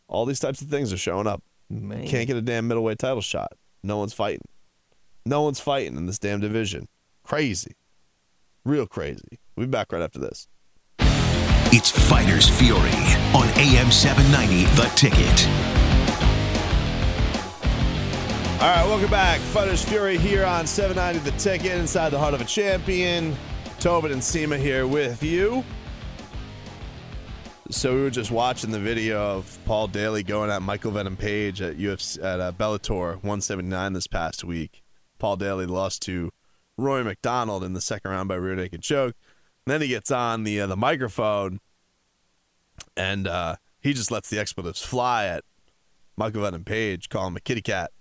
[0.09, 1.43] All these types of things are showing up.
[1.69, 2.07] Man.
[2.07, 3.53] Can't get a damn middleweight title shot.
[3.83, 4.43] No one's fighting.
[5.25, 6.89] No one's fighting in this damn division.
[7.23, 7.77] Crazy.
[8.65, 9.39] Real crazy.
[9.57, 10.49] We'll be back right after this.
[11.73, 12.91] It's Fighters Fury
[13.33, 15.47] on AM 790 The Ticket.
[18.61, 19.41] All right, welcome back.
[19.41, 23.37] Fighters Fury here on 790 The Ticket inside the heart of a champion.
[23.79, 25.65] Tobin and Seema here with you.
[27.71, 31.63] So we were just watching the video of Paul Daly going at Michael Venom Page
[31.63, 34.83] at UFC at uh, Bellator 179 this past week.
[35.21, 36.33] Paul Daly lost to
[36.77, 39.15] Rory MacDonald in the second round by rear naked choke.
[39.65, 41.61] And then he gets on the uh, the microphone
[42.97, 45.45] and uh, he just lets the expletives fly at
[46.17, 47.93] Michael Venom Page, call him a kitty cat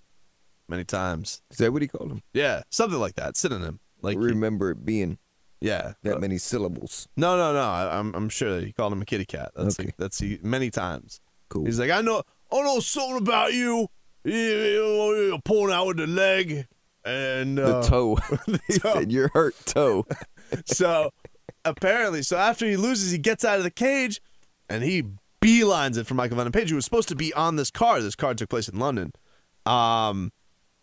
[0.68, 1.44] many times.
[1.52, 2.24] Is that what he called him?
[2.34, 3.38] Yeah, something like that.
[3.38, 3.80] Synonym.
[4.02, 5.20] Like remember it being
[5.62, 5.94] yeah.
[6.04, 7.08] that Uh, many syllables.
[7.18, 7.60] no, no, no.
[7.62, 9.52] I, I'm I'm sure he called him a kitty cat.
[9.56, 9.92] That's Okay.
[9.98, 11.22] that's he many times.
[11.50, 11.66] Cool.
[11.66, 13.88] He's like, I know, I know something about you.
[14.24, 16.68] You- you- You're pulling out with the leg,
[17.06, 18.16] and the uh, toe.
[18.68, 18.94] he toe.
[18.94, 20.06] said, "You're hurt toe."
[20.66, 21.12] so
[21.66, 24.22] apparently, so after he loses, he gets out of the cage,
[24.70, 25.04] and he
[25.42, 28.04] beelines it for Michael Venom Page, who was supposed to be on this card.
[28.04, 29.14] This card took place in London,
[29.66, 30.32] um,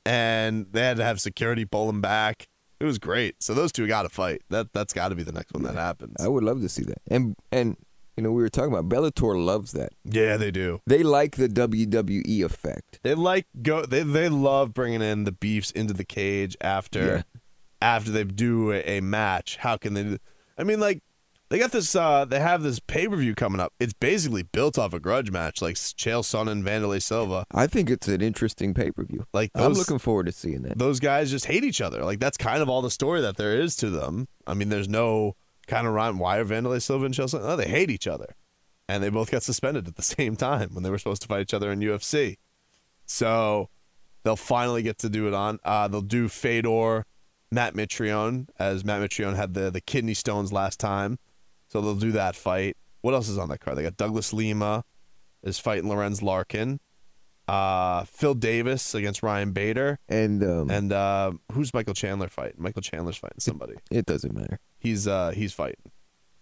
[0.04, 2.48] and they had to have security pull him back.
[2.80, 3.42] It was great.
[3.42, 4.42] So those two got to fight.
[4.50, 6.16] That that's got to be the next one that happens.
[6.20, 6.98] I would love to see that.
[7.08, 7.76] And and
[8.16, 9.92] you know we were talking about Bellator loves that.
[10.04, 10.80] Yeah, they do.
[10.86, 13.00] They like the WWE effect.
[13.02, 13.86] They like go.
[13.86, 17.22] They they love bringing in the beefs into the cage after Yeah.
[17.80, 19.56] after they do a, a match.
[19.56, 20.02] How can they?
[20.02, 20.18] do
[20.58, 21.02] I mean, like
[21.48, 21.94] they got this.
[21.94, 23.72] uh They have this pay per view coming up.
[23.78, 27.44] It's basically built off a grudge match, like Chael Sonnen, and Vanderlei Silva.
[27.52, 29.26] I think it's an interesting pay per view.
[29.32, 30.78] Like I'm looking forward to seeing that.
[30.78, 32.04] Those guys just hate each other.
[32.04, 34.28] Like that's kind of all the story that there is to them.
[34.46, 36.18] I mean, there's no kind of rhyme.
[36.18, 37.46] Why are Vanderlei Silva and Chael Sonnen?
[37.46, 38.34] No, they hate each other,
[38.88, 41.42] and they both got suspended at the same time when they were supposed to fight
[41.42, 42.38] each other in UFC.
[43.06, 43.68] So
[44.24, 45.58] they'll finally get to do it on.
[45.64, 47.04] Uh, they'll do Fedor,
[47.52, 51.18] Matt Mitrione, as Matt Mitrione had the the kidney stones last time.
[51.76, 52.74] So they'll do that fight.
[53.02, 53.76] What else is on that card?
[53.76, 54.82] They got Douglas Lima
[55.42, 56.80] is fighting Lorenz Larkin.
[57.46, 59.98] Uh, Phil Davis against Ryan Bader.
[60.08, 62.56] And um, And uh, who's Michael Chandler fighting?
[62.56, 63.74] Michael Chandler's fighting somebody.
[63.90, 64.58] it doesn't matter.
[64.78, 65.92] He's uh he's fighting,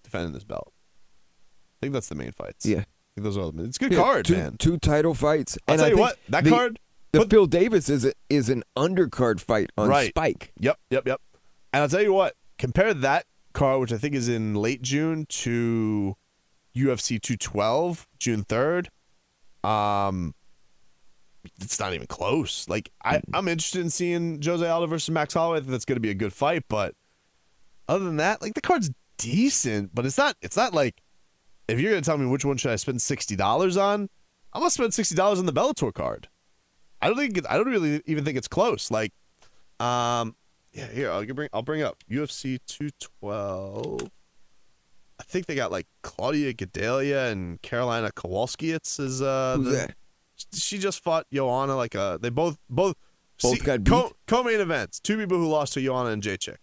[0.05, 0.73] defending his belt.
[0.73, 2.65] I think that's the main fights.
[2.65, 2.79] Yeah.
[2.81, 2.85] I
[3.17, 3.65] think those are the.
[3.65, 4.57] It's a good Yeah, card, two, man.
[4.57, 5.59] Two title fights.
[5.67, 6.79] I'll and tell I you what, that the, card.
[7.11, 10.11] The put- Phil Davis is a, is an undercard fight on Right.
[10.11, 10.53] Spike.
[10.61, 11.21] Yep, yep, yep.
[11.73, 12.35] And I'll tell you what.
[12.57, 16.17] Compare that card, which I think is in late June, to
[16.77, 18.89] UFC 212, June 3rd.
[19.69, 20.35] Um,
[21.61, 22.69] it's not even close.
[22.69, 25.59] Like I, I'm interested in seeing Jose Aldo versus Max Holloway.
[25.59, 26.65] I think that's going to be a good fight.
[26.69, 26.95] But
[27.89, 30.37] other than that, like the card's decent, but it's not.
[30.43, 31.03] It's not like
[31.69, 34.09] if you're going to tell me which one should I spend sixty dollars on,
[34.53, 36.29] I'm gonna spend sixty dollars on the Bellator card.
[37.01, 37.39] I don't think.
[37.39, 38.91] It, I don't really even think it's close.
[38.91, 39.13] Like,
[39.81, 40.35] um,
[40.75, 41.49] yeah, here I'll bring.
[41.53, 44.11] I'll bring up UFC 212.
[45.21, 48.73] I think they got like Claudia Gadelha and Carolina Kowalski.
[48.73, 49.95] It's is uh, Who's the- that?
[50.53, 51.77] she just fought Joanna.
[51.77, 52.97] Like uh, they both both
[53.41, 53.91] Both got beat?
[53.91, 54.99] co co-main events.
[55.01, 56.57] Two people who lost to Joanna and Jacek.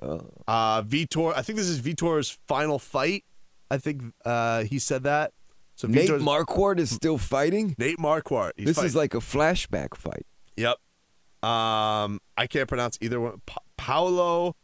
[0.00, 0.26] Oh.
[0.48, 1.32] Uh, Vitor.
[1.36, 3.24] I think this is Vitor's final fight.
[3.70, 5.32] I think uh, he said that.
[5.76, 7.76] So Nate Vitor's- Marquardt is still fighting.
[7.78, 8.52] Nate Marquardt.
[8.58, 10.26] This is like a flashback fight.
[10.56, 10.76] Yep.
[11.42, 13.40] Um, I can't pronounce either one.
[13.46, 14.54] Pa- Paolo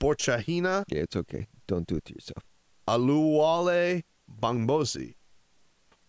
[0.00, 1.46] Borchahina, Yeah, it's okay.
[1.66, 2.44] Don't do it to yourself.
[2.86, 4.02] Aluwale
[4.40, 5.14] Bangbosi.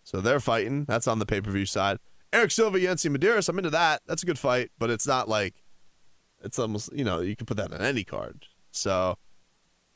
[0.03, 0.85] So they're fighting.
[0.85, 1.97] That's on the pay per view side.
[2.33, 3.49] Erick Silva, Yancy Medeiros.
[3.49, 4.01] I'm into that.
[4.07, 5.55] That's a good fight, but it's not like
[6.43, 8.45] it's almost you know you can put that on any card.
[8.71, 9.15] So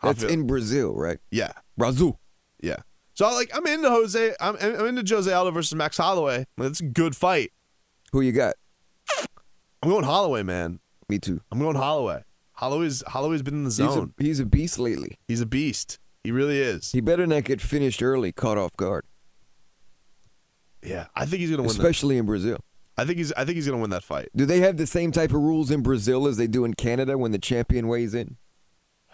[0.01, 1.19] That's in Brazil, right?
[1.31, 2.19] yeah, Brazil.
[2.61, 2.77] yeah.
[3.13, 4.33] So like I'm into Jose.
[4.39, 6.45] I'm, I'm into Jose Aldo versus Max Holloway.
[6.57, 7.51] It's a good fight.
[8.11, 8.55] Who you got?
[9.83, 10.79] I'm going Holloway, man.
[11.09, 11.41] Me too.
[11.51, 12.23] I'm going Holloway.
[12.53, 14.13] Holloway's Holloway's been in the He's a, zone.
[14.17, 15.19] he's a beast lately.
[15.27, 15.99] He's a beast.
[16.23, 16.93] He really is.
[16.93, 19.03] He better not get finished early, caught off guard,
[20.81, 21.67] Yeah, I think he's gonna win.
[21.67, 21.79] That.
[21.79, 22.59] especially in Brazil.
[22.97, 23.33] I think he's.
[23.33, 24.29] I think he's gonna win that fight.
[24.33, 27.17] Do they have the same type of rules in Brazil as they do in Canada
[27.17, 28.37] when the champion weighs in?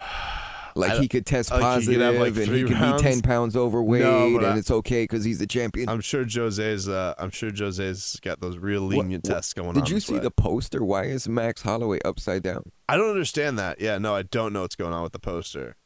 [0.74, 3.02] Like I he could test like he positive could have, like, and he could rounds?
[3.02, 5.88] be ten pounds overweight No, and I- it's okay because he's the champion.
[5.88, 6.88] I'm sure Jose's.
[6.88, 9.74] Uh, I'm sure Jose's got those real lenient what- tests going on.
[9.74, 10.20] Did you see way.
[10.20, 10.84] the poster?
[10.84, 12.70] Why is Max Holloway upside down?
[12.88, 13.80] I don't understand that.
[13.80, 15.76] Yeah, no, I don't know what's going on with the poster.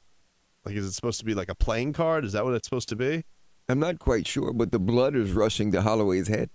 [0.64, 2.24] Like, is it supposed to be like a playing card?
[2.24, 3.24] Is that what it's supposed to be?
[3.68, 6.50] I'm not quite sure, but the blood is rushing to Holloway's head.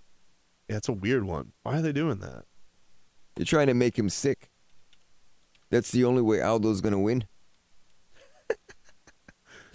[0.68, 1.52] Yeah, it's a weird one.
[1.64, 2.44] Why are they doing that?
[3.36, 4.50] They're trying to make him sick.
[5.70, 7.24] That's the only way Aldo's gonna win.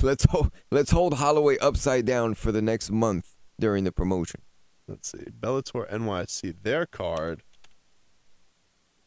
[0.05, 4.41] Let's hold let's hold Holloway upside down for the next month during the promotion.
[4.87, 5.25] Let's see.
[5.39, 7.41] Bellator NYC, their card.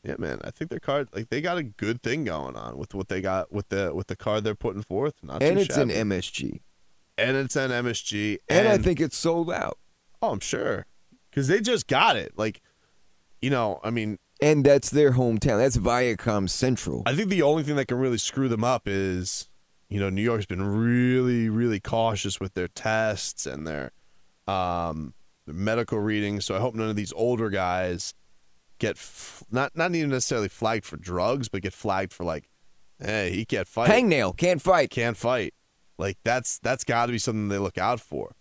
[0.05, 2.95] Yeah, man, I think their card like they got a good thing going on with
[2.95, 5.15] what they got with the with the card they're putting forth.
[5.23, 5.89] Not and it's an.
[5.91, 6.61] MSG.
[7.17, 9.79] and it's an MSG, And, I think it's sold out.
[10.23, 10.87] oh, I'm sure
[11.31, 12.33] because they just got it.
[12.37, 12.61] Like,
[13.43, 15.59] you know, I mean, And that's their hometown.
[15.59, 17.03] That's Viacom Central.
[17.07, 19.49] I think the only thing that can really screw them up is,
[19.89, 23.93] you know, New York's been really, really cautious with their tests and their
[24.47, 25.15] um,
[25.47, 26.45] their medical readings.
[26.45, 28.15] So I hope none of these older guys
[28.79, 32.49] get f- not not even necessarily flagged for drugs, but get flagged for like,
[33.01, 34.91] hey, he can't fight, Hangnail can't fight.
[34.91, 35.55] can't fight.
[35.99, 38.35] Like that's that's got to be something they look out for.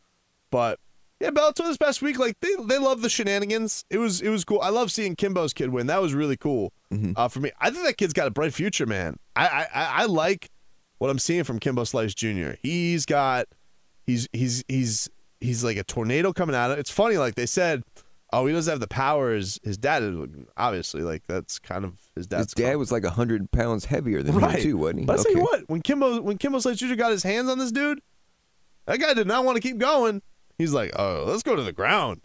[0.51, 0.79] But
[1.19, 3.83] yeah, Bellator this past week, like they they love the shenanigans.
[3.89, 4.61] It was it was cool.
[4.61, 5.87] I love seeing Kimbo's kid win.
[5.87, 6.73] That was really cool
[7.15, 7.51] uh, for me.
[7.59, 9.17] I think that kid's got a bright future, man.
[9.35, 10.49] I, I I like
[10.97, 12.51] what I'm seeing from Kimbo Slice Jr.
[12.61, 13.47] He's got
[14.05, 16.79] he's he's he's he's like a tornado coming at it.
[16.79, 17.83] It's funny, like they said,
[18.33, 19.59] oh, he doesn't have the powers.
[19.63, 20.17] His dad is
[20.55, 22.53] obviously like that's kind of his dad's.
[22.55, 25.05] His dad was like hundred pounds heavier than right him too, wasn't he?
[25.05, 26.95] But I tell you what, when Kimbo when Kimbo Slice Jr.
[26.95, 28.01] got his hands on this dude,
[28.85, 30.21] that guy did not want to keep going.
[30.57, 32.21] He's like, oh, let's go to the ground.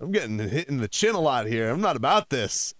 [0.00, 1.70] I'm getting hit in the chin a lot here.
[1.70, 2.74] I'm not about this.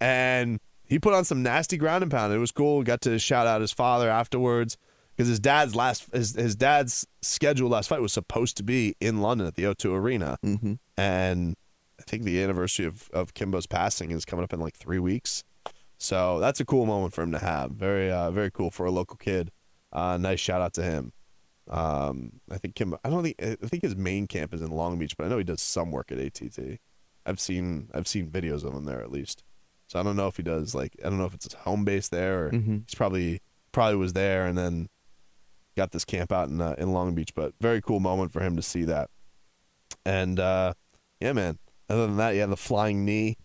[0.00, 2.32] And he put on some nasty ground and pound.
[2.34, 2.82] It was cool.
[2.82, 4.76] Got to shout out his father afterwards
[5.16, 9.22] because his dad's last his, his dad's scheduled last fight was supposed to be in
[9.22, 10.78] London at the O2 Arena, Mhm.
[10.98, 11.56] and
[11.98, 15.42] I think the anniversary of of Kimbo's passing is coming up in like three weeks.
[15.98, 17.70] So that's a cool moment for him to have.
[17.72, 19.50] Very uh, very cool for a local kid.
[19.92, 21.12] Uh, nice shout out to him.
[21.68, 22.98] Um, I think Kimbo.
[23.04, 25.38] I don't think I think his main camp is in Long Beach, but I know
[25.38, 26.78] he does some work at ATT.
[27.26, 29.44] I've seen I've seen videos of him there at least.
[29.90, 31.84] So I don't know if he does like I don't know if it's his home
[31.84, 32.84] base there or Mhm.
[32.86, 33.40] he's probably
[33.72, 34.88] probably was there and then
[35.76, 37.34] got this camp out in uh, in Long Beach.
[37.34, 39.10] But very cool moment for him to see that.
[40.06, 40.74] And uh,
[41.20, 41.58] yeah, man.
[41.88, 43.36] Other than that, yeah, the flying knee.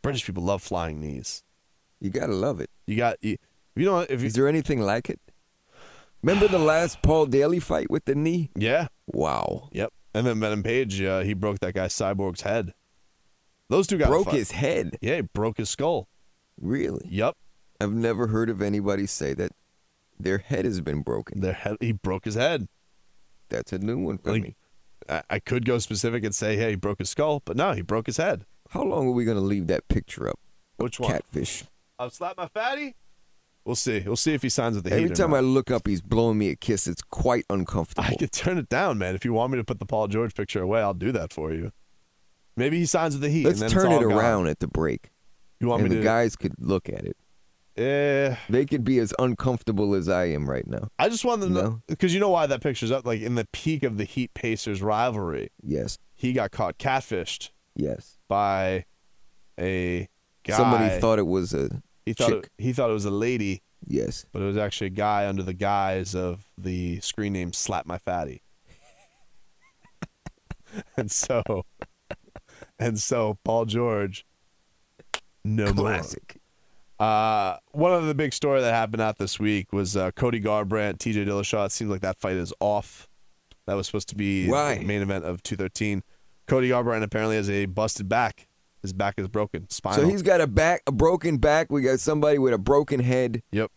[0.00, 1.42] British people love flying knees.
[2.00, 2.70] You gotta love it.
[2.86, 3.38] You got you, if
[3.76, 5.20] you know if you Is there anything like it?
[6.22, 8.50] Remember the last Paul Daley fight with the knee?
[8.56, 9.68] yeah Wow.
[9.72, 9.92] yep.
[10.14, 12.72] And then Venom Page, uh, he broke that guy Cyborg's head.
[13.70, 14.98] Those two got Broke his head.
[15.00, 16.08] Yeah, he broke his skull.
[16.60, 17.06] Really?
[17.08, 17.36] Yep,
[17.80, 19.52] I've never heard of anybody say that
[20.18, 21.40] their head has been broken.
[21.40, 21.76] their head.
[21.80, 22.68] He broke his head.
[23.48, 24.56] That's a new one for Like, me.
[25.08, 27.80] I, I could go specific and say, hey, he broke his skull, but no, he
[27.80, 28.44] broke his head.
[28.70, 30.38] How long are we gonna leave that picture up?
[30.76, 31.12] Which one?
[31.12, 31.64] Catfish.
[31.98, 32.96] I'll slap my fatty.
[33.64, 34.02] We'll see.
[34.04, 35.32] We'll see if he signs with the Every time.
[35.32, 36.88] I look up, he's blowing me a kiss.
[36.88, 38.02] It's quite uncomfortable.
[38.08, 39.14] I could turn it down, man.
[39.14, 41.52] If you want me to put the Paul George picture away, I'll do that for
[41.52, 41.70] you.
[42.60, 43.46] Maybe he signs with the Heat.
[43.46, 44.18] Let's and then it's turn it all gone.
[44.18, 45.10] around at the break,
[45.60, 46.06] You want and me the to?
[46.06, 47.16] guys could look at it.
[47.76, 50.88] Eh, They could be as uncomfortable as I am right now.
[50.98, 53.06] I just wanted to know because you know why that picture's up.
[53.06, 58.18] Like in the peak of the Heat Pacers rivalry, Yes, he got caught catfished yes.
[58.28, 58.84] by
[59.58, 60.06] a
[60.44, 60.56] guy.
[60.56, 64.26] Somebody thought it was a he thought it, he thought it was a lady, yes.
[64.32, 67.96] but it was actually a guy under the guise of the screen name "Slap My
[67.98, 68.42] Fatty."
[70.96, 71.42] and so,
[72.80, 74.26] and so, Paul George,
[75.44, 75.86] no more.
[75.90, 76.36] Classic.
[76.98, 80.98] Uh, one of the big story that happened out this week was uh, Cody Garbrandt,
[80.98, 81.66] TJ Dillashaw.
[81.66, 83.08] It seems like that fight is off.
[83.66, 84.78] That was supposed to be Why?
[84.78, 86.02] the main event of 213.
[86.46, 88.48] Cody Garbrandt apparently has a busted back.
[88.82, 90.00] His back is broken, spinal.
[90.02, 91.70] So he's got a back, a broken back.
[91.70, 93.42] We got somebody with a broken head.
[93.52, 93.70] yep.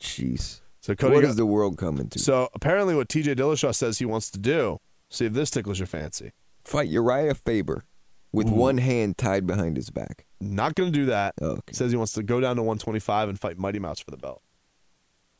[0.00, 0.60] Jeez.
[0.80, 1.14] So Cody.
[1.14, 2.18] what Gar- is the world coming to?
[2.18, 4.78] so apparently, what TJ Dillashaw says he wants to do.
[5.08, 6.32] See if this tickles your fancy.
[6.64, 7.84] Fight Urijah Faber
[8.32, 8.52] with Ooh.
[8.54, 10.26] one hand tied behind his back.
[10.40, 11.34] Not going to do that.
[11.40, 11.72] Oh, Okay.
[11.72, 14.42] Says he wants to go down to 125 and fight Mighty Mouse for the belt.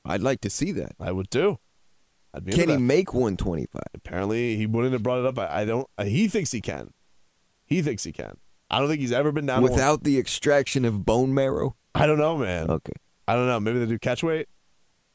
[0.04, 0.92] I'd like to see that.
[0.98, 1.58] I would do.
[2.32, 3.82] I'd be Can he make 125?
[3.94, 5.38] Apparently, he wouldn't have brought it up.
[5.38, 5.86] I, I don't.
[5.98, 6.92] uh, He thinks he can.
[7.66, 8.36] He thinks he can.
[8.70, 11.76] I don't think he's ever been down Without the extraction of bone marrow?
[11.94, 12.70] I don't know, man.
[12.70, 12.92] Okay.
[13.26, 13.58] I don't know.
[13.60, 14.48] Maybe they do catch weight.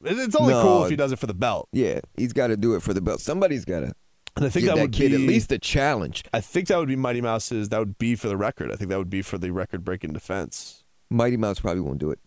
[0.03, 0.61] It's only No.
[0.61, 1.69] cool if he does it for the belt.
[1.71, 3.21] Yeah, he's got to do it for the belt.
[3.21, 3.93] Somebody's got to
[4.35, 6.23] And I think give that, that, would kid be at least a challenge.
[6.33, 7.69] I think that would be Mighty Mouse's.
[7.69, 8.71] That would be for the record.
[8.71, 10.83] I think that would be for the record-breaking defense.
[11.09, 12.19] Mighty Mouse probably won't do it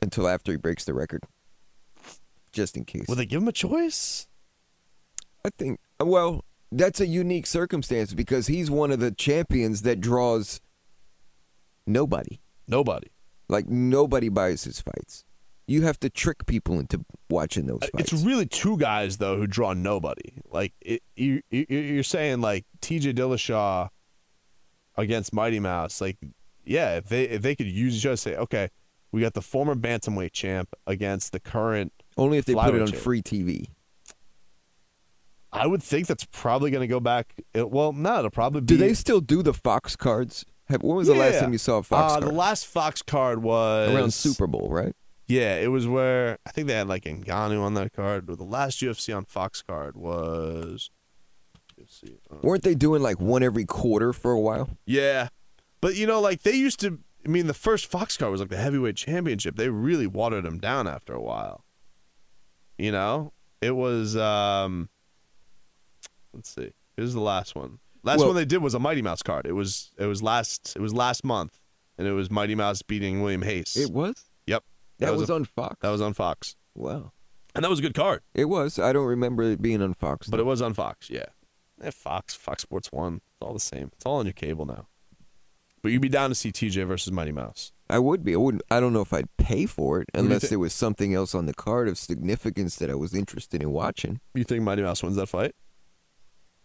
[0.00, 1.24] until after he breaks the record,
[2.52, 3.06] just in case.
[3.08, 4.28] Will they give him a choice?
[5.44, 10.60] I think, well, that's a unique circumstance because he's one of the champions that draws
[11.86, 12.40] nobody.
[12.68, 13.08] Nobody.
[13.48, 15.24] Like, nobody buys his fights.
[15.68, 18.12] You have to trick people into watching those fights.
[18.12, 20.34] It's really two guys though who draw nobody.
[20.50, 23.14] Like it, you, you, you're saying like T.J.
[23.14, 23.88] Dillashaw
[24.96, 26.00] against Mighty Mouse.
[26.00, 26.18] Like,
[26.64, 28.68] yeah, if they if they could use each other, say, okay,
[29.10, 31.92] we got the former bantamweight champ against the current.
[32.16, 33.02] Only if they put it on champ.
[33.02, 33.66] free TV.
[35.52, 37.34] I would think that's probably going to go back.
[37.54, 38.66] It, well, no, it'll probably be.
[38.66, 40.44] Do they still do the Fox cards?
[40.68, 42.28] Have, when was the last time you saw a Fox Uh, card?
[42.30, 44.94] the last Fox card was Around Super Bowl, right?
[45.28, 48.30] Yeah, it was where I think they had like Ngannou on that card.
[48.30, 50.90] Or the last UFC on Fox card was.
[51.80, 54.70] UFC, uh, Weren't they doing like one every quarter for a while?
[54.86, 55.28] Yeah,
[55.80, 56.98] but you know, like they used to.
[57.24, 59.56] I mean, the first Fox card was like the heavyweight championship.
[59.56, 61.64] They really watered them down after a while.
[62.78, 64.16] You know, it was.
[64.16, 64.88] um
[66.32, 66.70] Let's see.
[66.96, 67.78] Here's the last one.
[68.04, 69.46] Last Well- one they did was a Mighty Mouse card.
[69.46, 69.90] It was.
[69.98, 70.74] It was last.
[70.76, 71.58] It was last month,
[71.98, 73.76] and it was Mighty Mouse beating Wilson Reis.
[73.76, 74.25] It was.
[74.98, 75.08] Yep.
[75.08, 75.76] That, was was, a- on Fox.
[75.80, 77.12] That was on Fox, wow.
[77.54, 78.22] and that was a good card.
[78.34, 78.78] It was.
[78.78, 80.28] I don't remember it being on Fox.
[80.28, 81.26] But it was on Fox, yeah.
[81.82, 83.16] Yeah, Fox, Fox Sports One.
[83.16, 83.90] It's all the same.
[83.94, 84.86] It's all on your cable now.
[85.82, 87.72] But you'd be down to see TJ versus Mighty Mouse.
[87.88, 88.32] I would be.
[88.34, 88.62] I wouldn't.
[88.70, 91.46] I don't know if I'd pay for it unless thi- there was something else on
[91.46, 94.20] the card of significance that I was interested in watching.
[94.34, 95.54] You think Mighty Mouse wins that fight?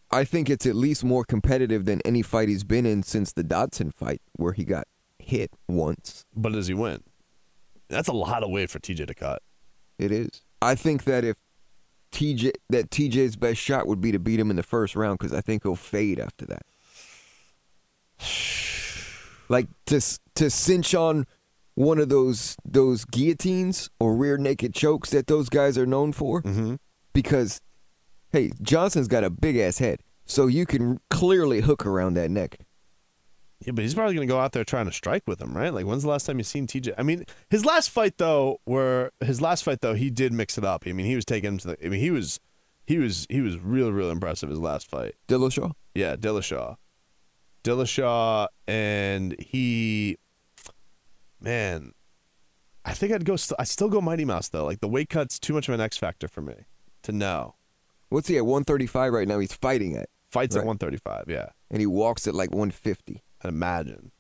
[0.09, 3.43] I think it's at least more competitive than any fight he's been in since the
[3.43, 4.88] Dodson fight, where he got
[5.19, 6.25] hit once.
[6.36, 7.03] But does he win?
[7.91, 9.41] That's a lot of weight for TJ to cut.
[9.99, 10.29] It is.
[10.61, 11.35] I think that if
[12.11, 15.33] TJ that TJ's best shot would be to beat him in the first round because
[15.33, 16.63] I think he'll fade after that.
[19.49, 19.99] Like to
[20.35, 21.25] to cinch on
[21.75, 26.41] one of those those guillotines or rear naked chokes that those guys are known for,
[26.41, 26.75] Mm-hmm.
[27.11, 27.59] because
[28.31, 32.59] hey, Johnson's got a big ass head, so you can clearly hook around that neck.
[33.64, 35.72] Yeah, but he's probably going to go out there trying to strike with him, right?
[35.72, 36.95] Like, when's the last time you seen TJ?
[36.97, 40.66] I mean, his last fight though, where his last fight though, he did mix it
[40.66, 40.84] up.
[40.88, 41.86] I mean, he was taking him to the.
[41.86, 42.39] I mean, he was,
[42.88, 45.14] he was, he was real, real impressive his last fight.
[45.28, 45.74] Dillashaw.
[45.93, 46.78] Yeah, Dillashaw.
[47.64, 50.18] Dillashaw, and he,
[51.39, 51.93] man,
[52.84, 53.36] I think I'd go.
[53.36, 54.66] St- I still go Mighty Mouse though.
[54.66, 56.55] Like the weight cut's too much of an X factor for me
[57.03, 57.55] to know.
[58.09, 59.39] What's he at 135 right now?
[59.39, 61.26] He's fighting at, Fights at 135.
[61.28, 63.22] Yeah, and he walks at like 150.
[63.43, 64.11] Imagine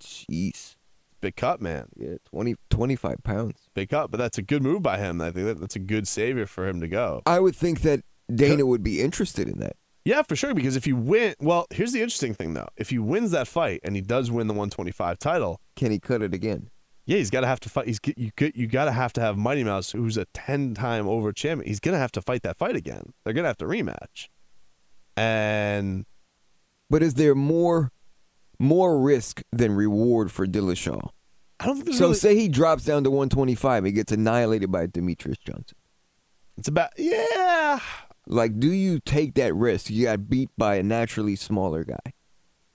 [0.00, 0.76] Jeez.
[1.20, 3.68] big cut, man, Yeah, 20, 25 pounds.
[3.74, 4.10] big cut.
[4.10, 5.20] But that's a good move by him.
[5.20, 7.22] I think that, that's a good savior for him to go.
[7.26, 8.00] I would think that
[8.34, 9.76] Dana would be interested in that.
[10.04, 10.52] Yeah, for sure.
[10.54, 12.68] Because if you win, well, here's the interesting thing though.
[12.76, 16.20] If he wins that fight and he does win the 125 title, Can he cut
[16.22, 16.68] it again?
[17.06, 17.86] Yeah, he's got to have to fight.
[17.86, 21.32] He's you you got to have to have Mighty Mouse, who's a ten time over
[21.32, 21.68] champion.
[21.68, 23.12] He's gonna have to fight that fight again.
[23.24, 24.28] They're gonna have to rematch.
[25.16, 26.06] And
[26.90, 27.92] But is there more
[28.64, 31.10] more risk than reward for Dillashaw?
[31.60, 34.86] I don't think So really, say he drops down to 125, he gets annihilated by
[34.86, 35.76] Demetrious Johnson.
[36.58, 37.78] it's about yeah.
[38.26, 39.90] Like, do you take that risk?
[39.90, 42.14] You got beat by a naturally smaller guy.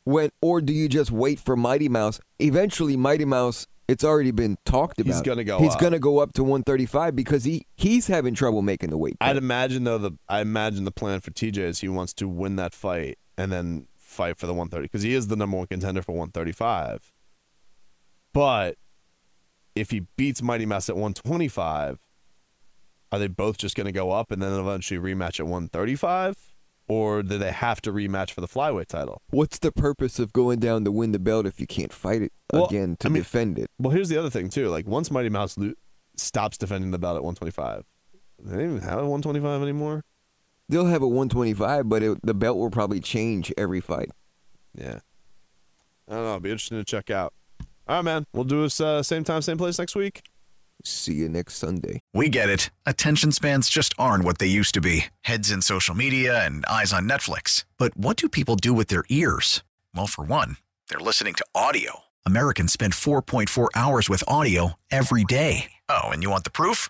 [0.03, 2.19] When or do you just wait for Mighty Mouse?
[2.39, 3.67] Eventually, Mighty Mouse.
[3.87, 5.11] It's already been talked about.
[5.11, 5.79] He's gonna go He's up.
[5.81, 9.17] gonna go up to 135 because he he's having trouble making the weight.
[9.19, 9.29] cut.
[9.29, 12.55] I'd imagine though the I imagine the plan for TJ is he wants to win
[12.57, 16.01] that fight and then fight for the 130 because he is the number one contender
[16.01, 17.11] for 135.
[18.33, 18.75] But
[19.75, 21.99] if he beats Mighty Mouse at 125,
[23.11, 26.35] are they both just going to go up and then eventually rematch at 135,
[26.87, 29.21] or do they have to rematch for the flyweight title?
[29.29, 32.33] What's the purpose of going down to win the belt if you can't fight it
[32.53, 33.69] Well, again to I mean- defend it?
[33.79, 34.69] Well, here's the other thing too.
[34.69, 35.73] Like once Mighty Mouse lo-
[36.17, 37.83] stops defending the belt at 125,
[38.43, 40.03] they don't even have a 125 anymore.
[40.69, 44.11] They'll have a 125, but it, the belt will probably change every fight.
[44.75, 44.99] Yeah.
[46.07, 46.27] I don't know.
[46.29, 47.33] It'll be interesting to check out.
[47.87, 48.25] All right, man.
[48.33, 50.21] We'll do this uh, same time, same place next week.
[50.85, 52.01] See you next Sunday.
[52.13, 52.69] We get it.
[52.85, 56.93] Attention spans just aren't what they used to be heads in social media and eyes
[56.93, 57.65] on Netflix.
[57.77, 59.63] But what do people do with their ears?
[59.95, 60.57] Well, for one,
[60.89, 62.03] they're listening to audio.
[62.25, 65.71] Americans spend 4.4 hours with audio every day.
[65.89, 66.89] Oh, and you want the proof?